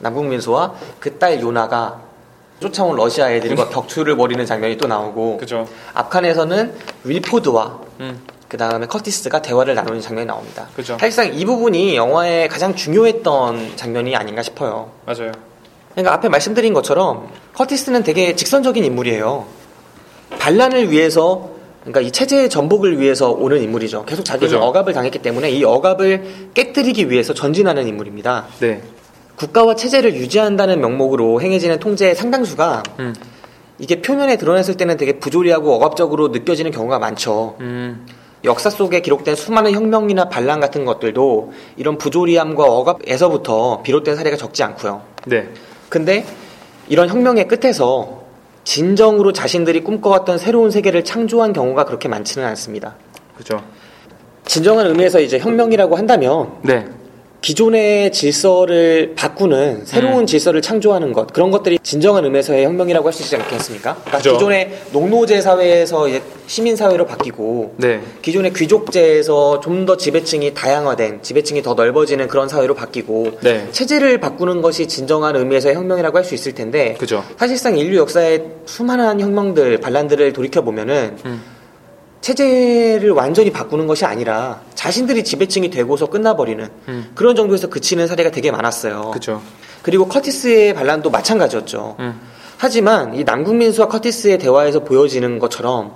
[0.00, 2.00] 남궁민수와 그 딸 요나가
[2.60, 5.66] 쫓아온 러시아 애들과 격투를 벌이는 장면이 또 나오고 그죠.
[5.92, 6.72] 앞칸에서는
[7.04, 8.20] 윌포드와 음,
[8.54, 10.68] 그 다음에 커티스가 대화를 나누는 장면이 나옵니다.
[10.76, 10.96] 그죠.
[11.00, 14.92] 사실상 이 부분이 영화의 가장 중요했던 장면이 아닌가 싶어요.
[15.06, 15.32] 맞아요.
[15.90, 19.46] 그러니까 앞에 말씀드린 것처럼 커티스는 되게 직선적인 인물이에요.
[20.38, 21.50] 반란을 위해서
[21.80, 24.04] 그러니까 이 체제의 전복을 위해서 오는 인물이죠.
[24.04, 24.64] 계속 자기는 그죠.
[24.64, 28.46] 억압을 당했기 때문에 이 억압을 깨뜨리기 위해서 전진하는 인물입니다.
[28.60, 28.82] 네.
[29.34, 33.14] 국가와 체제를 유지한다는 명목으로 행해지는 통제의 상당수가 음.
[33.80, 37.56] 이게 표면에 드러냈을 때는 되게 부조리하고 억압적으로 느껴지는 경우가 많죠.
[37.58, 38.06] 음.
[38.44, 45.02] 역사 속에 기록된 수많은 혁명이나 반란 같은 것들도 이런 부조리함과 억압에서부터 비롯된 사례가 적지 않고요.
[45.26, 45.48] 네.
[45.88, 46.24] 근데
[46.88, 48.22] 이런 혁명의 끝에서
[48.64, 52.96] 진정으로 자신들이 꿈꿔왔던 새로운 세계를 창조한 경우가 그렇게 많지는 않습니다.
[53.36, 53.62] 그죠.
[54.46, 56.86] 진정한 의미에서 이제 혁명이라고 한다면 네.
[57.44, 60.26] 기존의 질서를 바꾸는 새로운 음.
[60.26, 63.96] 질서를 창조하는 것 그런 것들이 진정한 의미에서의 혁명이라고 할 수 있지 않겠습니까?
[63.96, 64.32] 그러니까 그죠.
[64.32, 68.00] 기존의 농노제 사회에서 이제 시민 사회로 바뀌고 네.
[68.22, 73.68] 기존의 귀족제에서 좀 더 지배층이 다양화된 지배층이 더 넓어지는 그런 사회로 바뀌고 네.
[73.70, 77.22] 체제를 바꾸는 것이 진정한 의미에서의 혁명이라고 할 수 있을 텐데 그죠.
[77.36, 81.42] 사실상 인류 역사의 수많은 혁명들 반란들을 돌이켜 보면은 음.
[82.22, 87.10] 체제를 완전히 바꾸는 것이 아니라 자신들이 지배층이 되고서 끝나버리는 음.
[87.14, 89.12] 그런 정도에서 그치는 사례가 되게 많았어요.
[89.12, 89.40] 그죠.
[89.80, 91.96] 그리고 커티스의 반란도 마찬가지였죠.
[92.00, 92.20] 음.
[92.58, 95.94] 하지만 이 남국민수와 커티스의 대화에서 보여지는 것처럼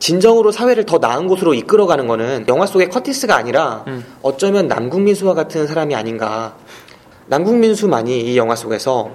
[0.00, 4.04] 진정으로 사회를 더 나은 곳으로 이끌어가는 거는 영화 속의 커티스가 아니라 음.
[4.22, 6.56] 어쩌면 남국민수와 같은 사람이 아닌가.
[7.28, 9.12] 남국민수만이 이 영화 속에서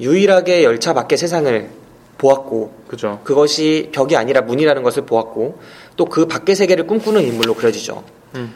[0.00, 1.70] 유일하게 열차 밖의 세상을
[2.18, 3.20] 보았고 그죠.
[3.24, 5.58] 그것이 벽이 아니라 문이라는 것을 보았고
[5.96, 8.19] 또 그 밖의 세계를 꿈꾸는 인물로 그려지죠.
[8.36, 8.54] 음.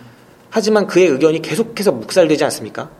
[0.50, 2.90] 하지만 그의 의견이 계속해서 묵살되지 않습니까?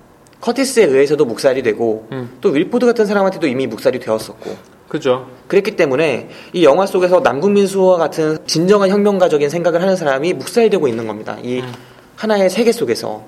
[0.40, 2.36] 커티스에 의해서도 묵살이 되고 음.
[2.40, 4.56] 또 윌포드 같은 사람한테도 이미 묵살이 되었었고
[4.88, 5.26] 그죠.
[5.48, 11.38] 그랬기 때문에 이 영화 속에서 남국민수와 같은 진정한 혁명가적인 생각을 하는 사람이 묵살되고 있는 겁니다.
[11.42, 11.72] 이 음.
[12.16, 13.24] 하나의 세계 속에서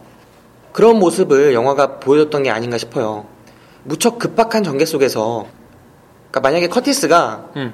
[0.73, 3.27] 그런 모습을 영화가 보여줬던 게 아닌가 싶어요.
[3.83, 5.47] 무척 급박한 전개 속에서
[6.31, 7.73] 그러니까 만약에 커티스가 음.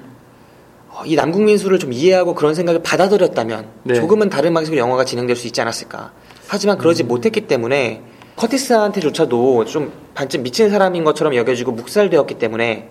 [0.93, 3.95] 어, 이 남국민수를 좀 이해하고 그런 생각을 받아들였다면 네.
[3.95, 6.12] 조금은 다른 방식으로 영화가 진행될 수 있지 않았을까.
[6.47, 6.78] 하지만 음.
[6.78, 8.03] 그러지 못했기 때문에
[8.36, 12.88] 커티스한테조차도 좀 반쯤 미친 사람인 것처럼 여겨지고 묵살되었기 때문에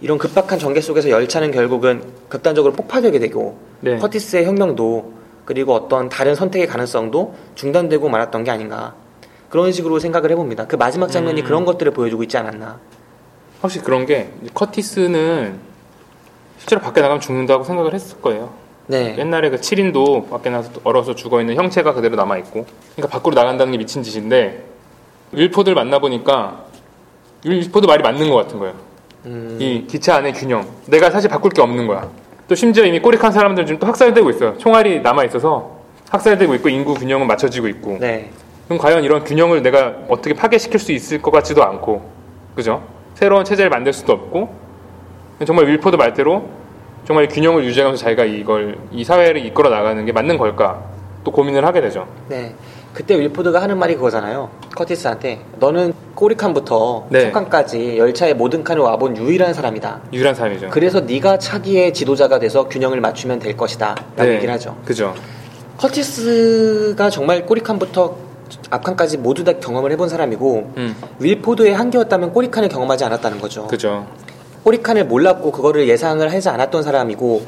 [0.00, 3.98] 이런 급박한 전개 속에서 열차는 결국은 극단적으로 폭파되게 되고 네.
[3.98, 5.12] 커티스의 혁명도
[5.44, 8.94] 그리고 어떤 다른 선택의 가능성도 중단되고 말았던 게 아닌가
[9.50, 10.66] 그런 식으로 생각을 해봅니다.
[10.66, 11.46] 그 마지막 장면이 음.
[11.46, 12.80] 그런 것들을 보여주고 있지 않았나.
[13.60, 15.69] 확실히 그런 게 커티스는
[16.60, 18.50] 실제로 밖에 나가면 죽는다고 생각을 했을 거예요.
[18.86, 19.16] 네.
[19.18, 23.72] 옛날에 그 7인도 밖에 나서 얼어서 죽어 있는 형체가 그대로 남아 있고, 그러니까 밖으로 나간다는
[23.72, 24.64] 게 미친 짓인데
[25.32, 26.64] 윌포드를 만나 보니까
[27.44, 28.74] 윌포드 말이 맞는 것 같은 거예요.
[29.24, 30.66] 음, 이 기차 안의 균형.
[30.86, 32.08] 내가 사실 바꿀 게 없는 거야.
[32.46, 34.58] 또 심지어 이미 꼬릭한 사람들 지금 또 학살되고 있어요.
[34.58, 35.78] 총알이 남아 있어서
[36.10, 37.96] 학살되고 있고 인구 균형은 맞춰지고 있고.
[38.00, 38.30] 네.
[38.66, 42.02] 그럼 과연 이런 균형을 내가 어떻게 파괴시킬 수 있을 것 같지도 않고,
[42.54, 42.82] 그죠?
[43.14, 44.69] 새로운 체제를 만들 수도 없고,
[45.46, 46.48] 정말 윌포드 말대로
[47.06, 50.82] 정말 균형을 유지하면서 자기가 이걸 이 사회를 이끌어 나가는 게 맞는 걸까?
[51.24, 52.06] 또 고민을 하게 되죠.
[52.28, 52.54] 네.
[52.92, 54.50] 그때 윌포드가 하는 말이 그거잖아요.
[54.74, 57.26] 커티스한테 너는 꼬리칸부터 네.
[57.26, 60.00] 첫칸까지 열차의 모든 칸을 와본 유일한 사람이다.
[60.12, 60.68] 유일한 사람이죠.
[60.70, 63.94] 그래서 네가 차기의 지도자가 돼서 균형을 맞추면 될 것이다.
[64.16, 64.36] 라고 네.
[64.36, 64.76] 얘기를 하죠.
[64.84, 65.14] 그죠.
[65.78, 68.16] 커티스가 정말 꼬리칸부터
[68.70, 73.66] 앞칸까지 모두 다 경험을 해본 사람이고 음, 윌포드의 한계였다면 꼬리칸을 경험하지 않았다는 거죠.
[73.68, 74.06] 그죠.
[74.64, 77.46] 꼬리칸을 몰랐고 그거를 예상을 하지 않았던 사람이고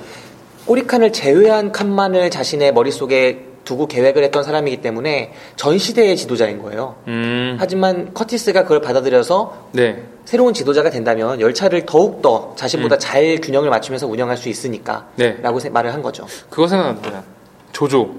[0.66, 6.96] 꼬리칸을 제외한 칸만을 자신의 머릿속에 두고 계획을 했던 사람이기 때문에 전 시대의 지도자인 거예요.
[7.06, 10.02] 음, 하지만 커티스가 그걸 받아들여서 네.
[10.24, 15.16] 새로운 지도자가 된다면 열차를 더욱더 자신보다 잘 균형을 맞추면서 운영할 수 있으니까 음.
[15.16, 15.36] 네.
[15.42, 16.26] 라고 세- 말을 한 거죠.
[16.50, 17.22] 그거 생각납니다.
[17.72, 18.14] 조조.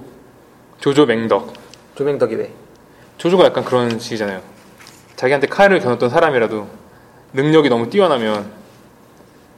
[0.80, 1.54] 조조 맹덕.
[1.96, 2.50] 조명덕이 왜?
[3.18, 4.42] 조조가 약간 그런 식이잖아요.
[5.18, 6.68] 자기한테 칼을 겨눴던 사람이라도
[7.34, 8.46] 능력이 너무 뛰어나면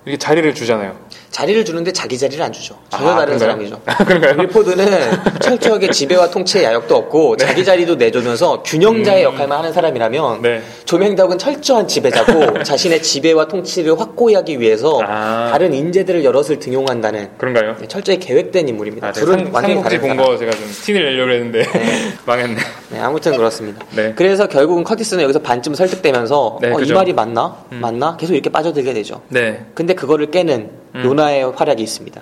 [0.05, 0.95] 이렇게 자리를 주잖아요.
[1.31, 2.77] 자리를 주는데 자기 자리를 안 주죠.
[2.89, 3.39] 전혀 아, 다른 그런가요?
[3.39, 3.81] 사람이죠.
[3.85, 4.35] 아, 그런가요?
[4.39, 4.85] 윌포드는
[5.41, 10.61] 철저하게 지배와 통치의 야욕도 없고 자기 자리도 내주면서 균형자의 역할만 하는 사람이라면 네.
[10.85, 15.49] 조명덕은 철저한 지배자고 자신의 지배와 통치를 확고히 하기 위해서 아.
[15.51, 17.75] 다른 인재들을 여럿을 등용한다는 그런가요?
[17.87, 19.07] 철저히 계획된 인물입니다.
[19.07, 20.25] 아, 둘은 상, 완전히 다른 본 사람.
[20.25, 21.65] 거 제가 좀 티를 내려고 했는데
[22.25, 22.57] 망했네.
[22.91, 23.83] 네, 아무튼 그렇습니다.
[23.95, 24.13] 네.
[24.15, 26.93] 그래서 결국은 커티스는 여기서 반쯤 설득되면서 네, 어, 이.
[26.93, 27.57] 말이 맞나?
[27.73, 27.79] 음.
[27.81, 28.15] 맞나?
[28.15, 29.21] 계속 이렇게 빠져들게 되죠.
[29.29, 29.65] 네.
[29.95, 31.01] 근데 그거를 깨는 음.
[31.05, 32.21] 요나의 활약이 있습니다.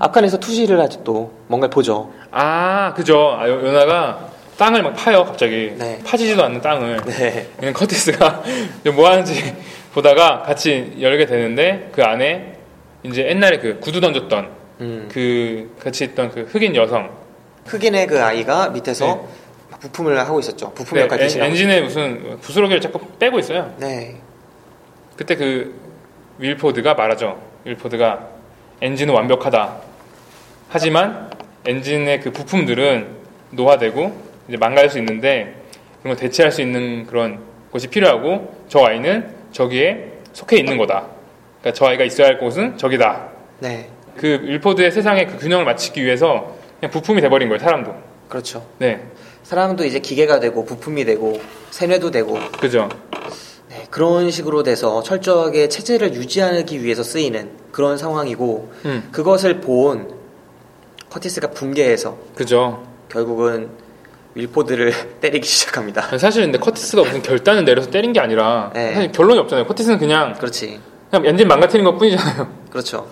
[0.00, 2.12] 앞칸에서 투시를 하지 또 뭔가를 보죠.
[2.32, 3.36] 아, 그죠.
[3.38, 5.72] 아, 요- 요나가 땅을 막 파요, 갑자기.
[5.78, 6.00] 네.
[6.04, 7.00] 파지지도 않는 땅을.
[7.06, 7.48] 네.
[7.58, 8.42] 그냥 커티스가
[8.94, 9.54] 뭐 하는지
[9.94, 12.58] 보다가 같이 열게 되는데 그 안에
[13.04, 14.48] 이제 옛날에 그 구두 던졌던
[14.80, 15.08] 음.
[15.12, 17.10] 그 같이 있던 그 흑인 여성
[17.66, 19.20] 흑인의 그 아이가 밑에서 네.
[19.70, 20.72] 막 부품을 하고 있었죠.
[20.74, 21.50] 부품 네, 역할 엔, 대신하고.
[21.50, 23.72] 엔진에 무슨 부스러기를 자꾸 빼고 있어요.
[23.78, 24.16] 네.
[25.16, 25.83] 그때 그
[26.38, 27.40] 윌포드가 말하죠.
[27.64, 28.28] 윌포드가
[28.80, 29.76] 엔진은 완벽하다.
[30.68, 31.30] 하지만
[31.66, 33.08] 엔진의 그 부품들은
[33.50, 35.54] 노화되고 이제 망가질 수 있는데
[36.02, 37.38] 그런 걸 대체할 수 있는 그런
[37.70, 41.06] 곳이 필요하고 저 아이는 저기에 속해 있는 거다.
[41.60, 43.28] 그러니까 저 아이가 있어야 할 곳은 저기다.
[43.60, 43.88] 네.
[44.16, 47.58] 그 윌포드의 세상의 그 균형을 맞추기 위해서 그냥 부품이 돼버린 거예요.
[47.58, 47.94] 사람도.
[48.28, 48.66] 그렇죠.
[48.78, 49.00] 네,
[49.42, 52.88] 사람도 이제 기계가 되고 부품이 되고 세뇌도 되고 그죠.
[53.74, 59.08] 네, 그런 식으로 돼서 철저하게 체제를 유지하기 위해서 쓰이는 그런 상황이고 음.
[59.10, 60.14] 그것을 본
[61.10, 62.86] 커티스가 붕괴해서 그죠.
[63.08, 63.68] 결국은
[64.34, 66.16] 윌포드를 때리기 시작합니다.
[66.18, 68.94] 사실 근데 커티스가 무슨 결단을 내려서 때린 게 아니라 네.
[68.94, 69.66] 사실 결론이 없잖아요.
[69.66, 70.80] 커티스는 그냥 그렇지.
[71.10, 72.48] 그냥 엔진 망가뜨린 것 뿐이잖아요.
[72.70, 73.08] 그렇죠.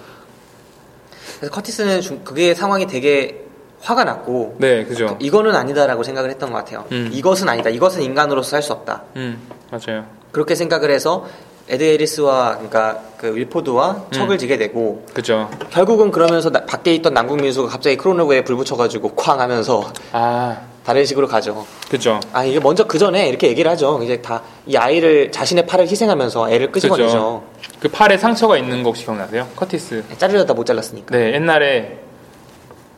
[1.38, 3.44] 그래서 커티스는 중- 그게 상황이 되게
[3.80, 5.16] 화가 났고 네, 그죠.
[5.20, 6.84] 이거는 아니다라고 생각을 했던 것 같아요.
[6.92, 7.10] 음.
[7.12, 7.68] 이것은 아니다.
[7.68, 9.02] 이것은 인간으로서 할 수 없다.
[9.16, 9.40] 음,
[9.72, 10.06] 맞아요.
[10.33, 11.26] 그렇게 생각을 해서
[11.68, 15.49] 에드 해리스와 그러니까 그 윌포드와 척을 지게 되고 그죠.
[15.70, 21.28] 결국은 그러면서 나- 밖에 있던 남궁민수가 갑자기 크로놀에 불 붙여가지고 쾅 하면서 아, 다른 식으로
[21.28, 21.64] 가죠.
[21.89, 22.18] 그죠.
[22.33, 24.01] 아 이게 먼저 그 전에 이렇게 얘기를 하죠.
[24.03, 27.43] 이제 다 이 아이를 자신의 팔을 희생하면서 애를 끄집어내죠.
[27.80, 29.49] 그 팔에 상처가 있는 거 혹시 기억나세요?
[29.57, 30.05] 커티스.
[30.18, 31.16] 자르려다 못 잘랐으니까.
[31.16, 31.99] 네, 옛날에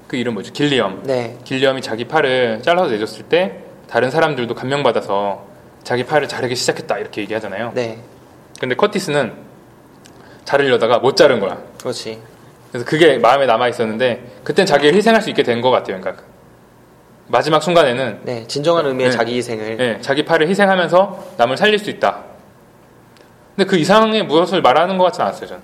[0.09, 0.53] 그 이름 뭐죠?
[0.53, 1.03] 길리엄.
[1.05, 1.39] 네.
[1.45, 5.54] 길리엄이 자기 팔을 잘라서 내줬을 때 다른 사람들도 감명받아서
[5.85, 7.73] 자기 팔을 자르기 시작했다 이렇게 얘기하잖아요.
[7.75, 7.99] 네.
[8.59, 9.33] 근데 커티스는
[10.45, 11.59] 자르려다가 못 자른 거야.
[11.81, 12.19] 그렇지.
[12.71, 16.01] 그래서 그게 마음에 남아 있었는데 그땐 자기를 희생할 수 있게 된 것 같아요.
[16.01, 16.25] 그러니까
[17.29, 18.45] 마지막 순간에는 네.
[18.47, 19.17] 진정한 의미의 네.
[19.17, 19.81] 자기 희생을.
[19.81, 22.23] 예, 자기 팔을 희생하면서 남을 살릴 수 있다.
[23.57, 25.63] 근데 그 이상의 무엇을 말하는 것 같진 않았어요, 저는.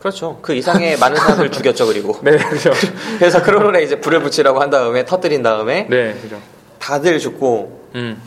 [0.00, 0.38] 그렇죠.
[0.42, 1.86] 그 이상의 많은 사람을 죽였죠.
[1.86, 2.18] 그리고.
[2.22, 2.72] 네, 그죠.
[3.18, 6.38] 그래서 크로노에 이제 불을 붙이라고 한 다음에 터뜨린 다음에 네, 그죠.
[6.78, 8.20] 다들 죽고 음,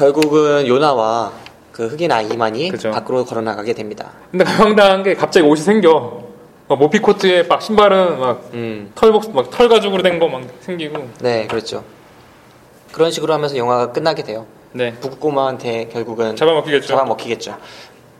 [0.00, 1.30] 결국은 요나와
[1.72, 2.90] 그 흑인 아이만이 그죠.
[2.90, 4.12] 밖으로 걸어나가게 됩니다.
[4.30, 6.22] 근데 황당한 게 갑자기 옷이 생겨.
[6.68, 8.92] 막 모피 코트에 막 신발은 막 음.
[8.94, 11.06] 털복 막 털 가죽으로 된 거 막 생기고.
[11.20, 11.84] 네, 그렇죠.
[12.92, 14.46] 그런 식으로 하면서 영화가 끝나게 돼요.
[14.72, 14.94] 네.
[15.00, 16.86] 북극곰한테 결국은 잡아먹히겠죠.
[16.86, 17.58] 잡아먹히겠죠.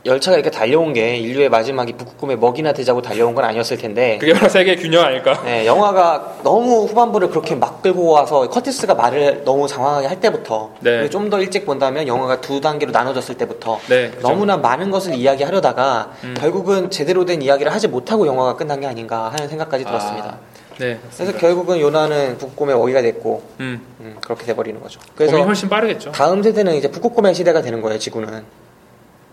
[0.06, 4.48] 열차가 이렇게 달려온 게 인류의 마지막이 북극곰의 먹이나 되자고 달려온 건 아니었을 텐데 그게 바로
[4.48, 5.42] 세계의 균형 아닐까?
[5.44, 11.08] 네, 영화가 너무 후반부를 그렇게 막 끌고 와서 커티스가 말을 너무 장황하게 할 때부터 네.
[11.10, 14.28] 좀더 일찍 본다면 영화가 두 단계로 나눠졌을 때부터 네, 그죠.
[14.28, 16.34] 너무나 많은 것을 이야기하려다가 음.
[16.38, 20.28] 결국은 제대로 된 이야기를 하지 못하고 영화가 끝난 게 아닌가 하는 생각까지 들었습니다.
[20.28, 20.38] 아,
[20.78, 20.98] 네.
[21.14, 23.82] 그래서 결국은 요나는 북극곰의 먹이가 됐고 음.
[24.00, 24.98] 음, 그렇게 돼버리는 거죠.
[25.14, 26.12] 그래서 그래서 훨씬 빠르겠죠.
[26.12, 27.98] 다음 세대는 이제 북극곰의 시대가 되는 거예요.
[27.98, 28.44] 지구는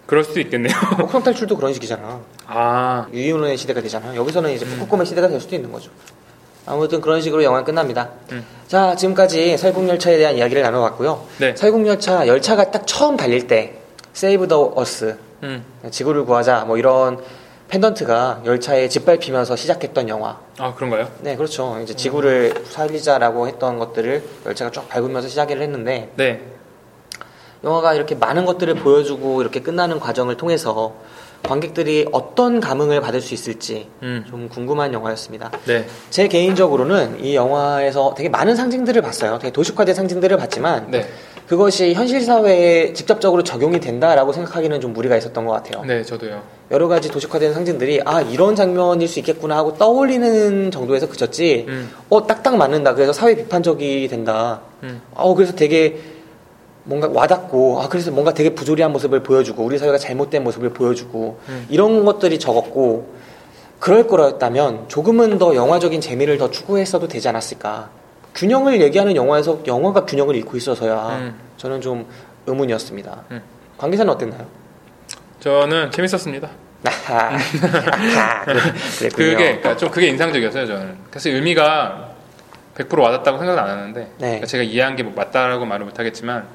[0.07, 0.73] 그럴 수도 있겠네요.
[0.97, 2.21] 목성 탈출도 그런 식이잖아.
[2.47, 4.15] 아, 유이온의 시대가 되잖아.
[4.15, 5.91] 여기서는 이제 북극곰의 시대가 될 수도 있는 거죠.
[6.65, 8.09] 아무튼 그런 식으로 영화는 끝납니다.
[8.31, 8.43] 음.
[8.67, 11.25] 자, 지금까지 설국열차에 대한 이야기를 나눠봤고요.
[11.39, 11.55] 네.
[11.55, 13.79] 설국열차 열차가 딱 처음 달릴 때
[14.13, 15.63] 세이브 더 어스 음.
[15.91, 17.19] 지구를 구하자 뭐 이런
[17.67, 20.39] 펜던트가 열차에 짓밟히면서 시작했던 영화.
[20.57, 21.09] 아 그런가요?
[21.19, 21.79] 네, 그렇죠.
[21.83, 26.41] 이제 지구를 살리자라고 했던 것들을 열차가 쭉 밟으면서 시작을 했는데 네.
[27.63, 30.93] 영화가 이렇게 많은 것들을 보여주고 이렇게 끝나는 과정을 통해서
[31.43, 34.25] 관객들이 어떤 감흥을 받을 수 있을지 음.
[34.27, 35.51] 좀 궁금한 영화였습니다.
[35.65, 35.85] 네.
[36.09, 39.37] 제 개인적으로는 이 영화에서 되게 많은 상징들을 봤어요.
[39.39, 41.07] 되게 도식화된 상징들을 봤지만 네.
[41.47, 45.85] 그것이 현실 사회에 직접적으로 적용이 된다라고 생각하기는 좀 무리가 있었던 것 같아요.
[45.85, 46.41] 네, 저도요.
[46.71, 51.65] 여러 가지 도식화된 상징들이 아 이런 장면일 수 있겠구나 하고 떠올리는 정도에서 그쳤지.
[51.69, 51.89] 음.
[52.09, 52.93] 어 딱딱 맞는다.
[52.95, 54.59] 그래서 사회 비판적이 된다.
[54.83, 55.01] 음.
[55.13, 55.97] 어 그래서 되게
[56.87, 61.65] 뭔가 와닿고 아 그래서 뭔가 되게 부조리한 모습을 보여주고 우리 사회가 잘못된 모습을 보여주고 음.
[61.69, 63.13] 이런 것들이 적었고
[63.79, 67.89] 그럴 거였다면 조금은 더 영화적인 재미를 더 추구했어도 되지 않았을까
[68.33, 71.39] 균형을 얘기하는 영화에서 영화가 균형을 잃고 있어서야 음.
[71.57, 72.05] 저는 좀
[72.45, 73.41] 의문이었습니다 음.
[73.77, 74.45] 관계자는 어땠나요?
[75.41, 76.49] 저는 재밌었습니다.
[78.45, 78.59] 그래-
[78.99, 79.09] 그랬군요.
[79.09, 80.95] 그게 그러니까 좀 그게 인상적이었어요 저는.
[81.11, 82.09] 사실 의미가
[82.75, 84.09] 100% 와닿다고 생각은 안 하는데 네.
[84.17, 86.45] 그러니까 제가 이해한 게뭐 맞다라고 말을 못하겠지만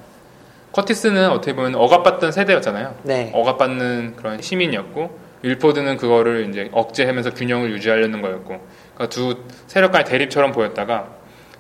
[0.73, 2.95] 커티스는 어떻게 보면 억압받던 세대였잖아요.
[3.03, 3.31] 네.
[3.35, 8.61] 억압받는 그런 시민이었고 윌포드는 그거를 이제 억제하면서 균형을 유지하려는 거였고
[8.95, 11.09] 그러니까 두 세력 간의 대립처럼 보였다가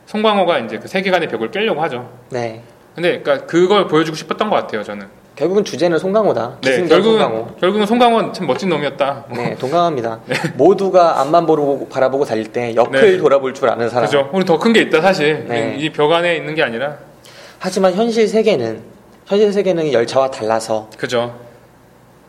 [0.06, 2.10] 송광호가 이제 그 세계관의 벽을 깨려고 하죠.
[2.30, 2.62] 네
[2.94, 5.06] 근데 그러니까 그걸 보여주고 싶었던 것 같아요 저는.
[5.34, 9.24] 결국은 주제는 송강호다 네, 결국은 송강호 결국은 송강호는 참 멋진 놈이었다.
[9.34, 10.20] 네, 동감합니다.
[10.56, 13.16] 모두가 앞만 보고 바라보고 달릴 때 옆을 네.
[13.18, 14.04] 돌아볼 줄 아는 사람.
[14.04, 14.28] 그죠?
[14.32, 15.46] 우리 더 큰 게 있다 사실.
[15.48, 15.76] 네.
[15.78, 16.98] 이벽 안에 있는 게 아니라.
[17.58, 18.91] 하지만 현실 세계는
[19.26, 21.38] 현실 세계는 열차와 달라서 그죠?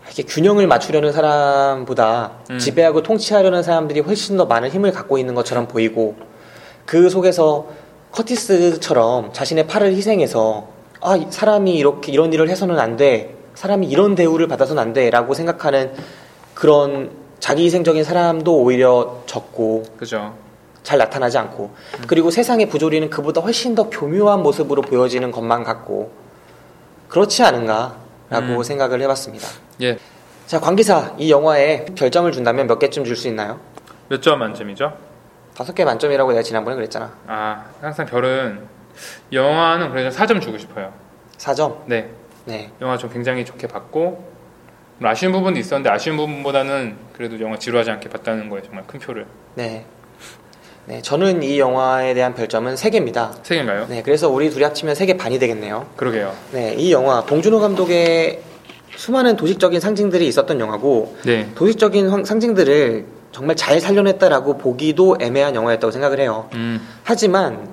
[0.06, 2.60] 이렇게 균형을 맞추려는 사람보다 음.
[2.60, 6.16] 지배하고 통치하려는 사람들이 훨씬 더 많은 힘을 갖고 있는 것처럼 보이고
[6.86, 7.68] 그 속에서
[8.12, 10.68] 커티스처럼 자신의 팔을 희생해서
[11.02, 13.36] 아이 사람이 이렇게 이런 일을 해서는 안 돼.
[13.56, 15.94] 사람이 이런 대우를 받아서는 안 돼라고 생각하는
[16.54, 20.34] 그런 자기 희생적인 사람도 오히려 적고 그죠.
[20.84, 21.72] 잘 나타나지 않고
[22.08, 26.12] 그리고 세상의 부조리는 그보다 훨씬 더 교묘한 모습으로 보여지는 것만 같고
[27.14, 28.64] 그렇지 않은가라고 음.
[28.64, 29.48] 생각을 해봤습니다.
[29.82, 30.00] 예.
[30.48, 33.60] 자 관기사 이 영화에 별점을 준다면 몇 개쯤 줄 수 있나요?
[34.10, 34.98] 몇 점 만점이죠?
[35.56, 37.14] 다섯 개 만점이라고 내가 지난번에 그랬잖아.
[37.28, 38.62] 아, 항상 별은
[39.32, 40.92] 영화는 그래서 4점 주고 싶어요.
[41.38, 41.84] 4점.
[41.86, 42.10] 네.
[42.46, 42.72] 네.
[42.82, 44.34] 영화 좀 굉장히 좋게 봤고
[44.98, 49.28] 뭐 아쉬운 부분도 있었는데 아쉬운 부분보다는 그래도 영화 지루하지 않게 봤다는 거에 정말 큰 표를
[49.54, 49.86] 네.
[50.86, 53.32] 네, 저는 이 영화에 대한 별점은 3개입니다.
[53.42, 53.86] 세 개인가요?
[53.90, 55.88] 네, 그래서 우리 둘이 합치면 3개 반이 되겠네요.
[55.96, 56.34] 그러게요.
[56.52, 58.42] 네, 이 영화 봉준호 감독의
[58.98, 61.50] 수많은 도식적인 상징들이 있었던 영화고 네.
[61.56, 66.50] 도식적인 황- 상징들을 정말 잘 살려냈다라고 보기도 애매한 영화였다고 생각을 해요.
[66.54, 67.68] 음, 하지만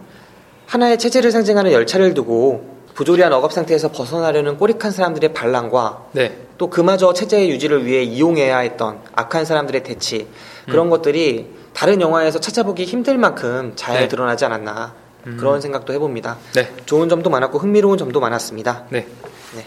[0.67, 6.33] 하나의 체제를 상징하는 열차를 두고 부조리한 억압 상태에서 벗어나려는 꼬릭한 사람들의 반란과 네.
[6.59, 10.29] 또 그마저 체제의 유지를 위해 이용해야 했던 악한 사람들의 대치
[10.67, 11.47] 그런 것들이
[11.81, 14.09] 다른 영화에서 찾아보기 힘들 만큼 잘 네.
[14.09, 14.93] 드러나지 않았나
[15.39, 16.37] 그런 생각도 해봅니다.
[16.55, 16.69] 네.
[16.85, 18.85] 좋은 점도 많았고 흥미로운 점도 많았습니다.
[18.91, 19.07] 네.
[19.57, 19.67] 네.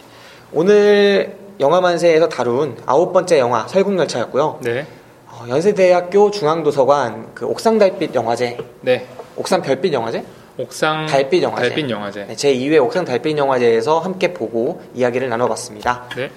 [0.51, 4.59] 오늘 영화만세에서 다룬 아홉 번째 영화 설국열차였고요.
[4.61, 4.85] 네.
[5.25, 9.07] 어, 연세대학교 중앙도서관 그 옥상 달빛 영화제, 네.
[9.35, 10.23] 옥상 별빛 영화제,
[10.59, 12.25] 옥상 달빛 영화제, 달빛 영화제.
[12.25, 16.09] 네, 제 2회 옥상 달빛 영화제에서 함께 보고 이야기를 나눠봤습니다.
[16.15, 16.29] 네.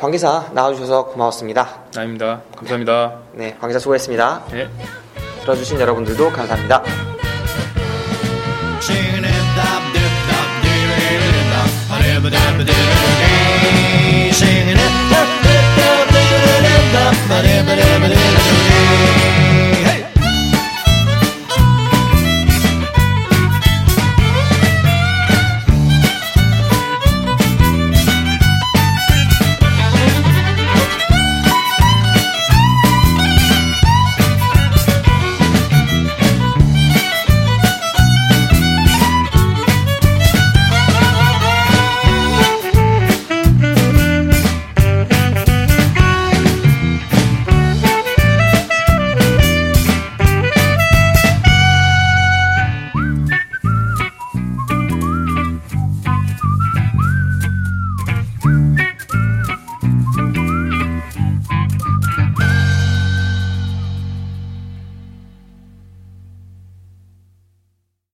[0.00, 1.82] 관계사 나와주셔서 고마웠습니다.
[1.96, 2.42] 아닙니다.
[2.56, 3.18] 감사합니다.
[3.34, 4.46] 네, 관계사 수고했습니다.
[4.50, 4.68] 네.
[5.42, 6.82] 들어주신 여러분들도 감사합니다.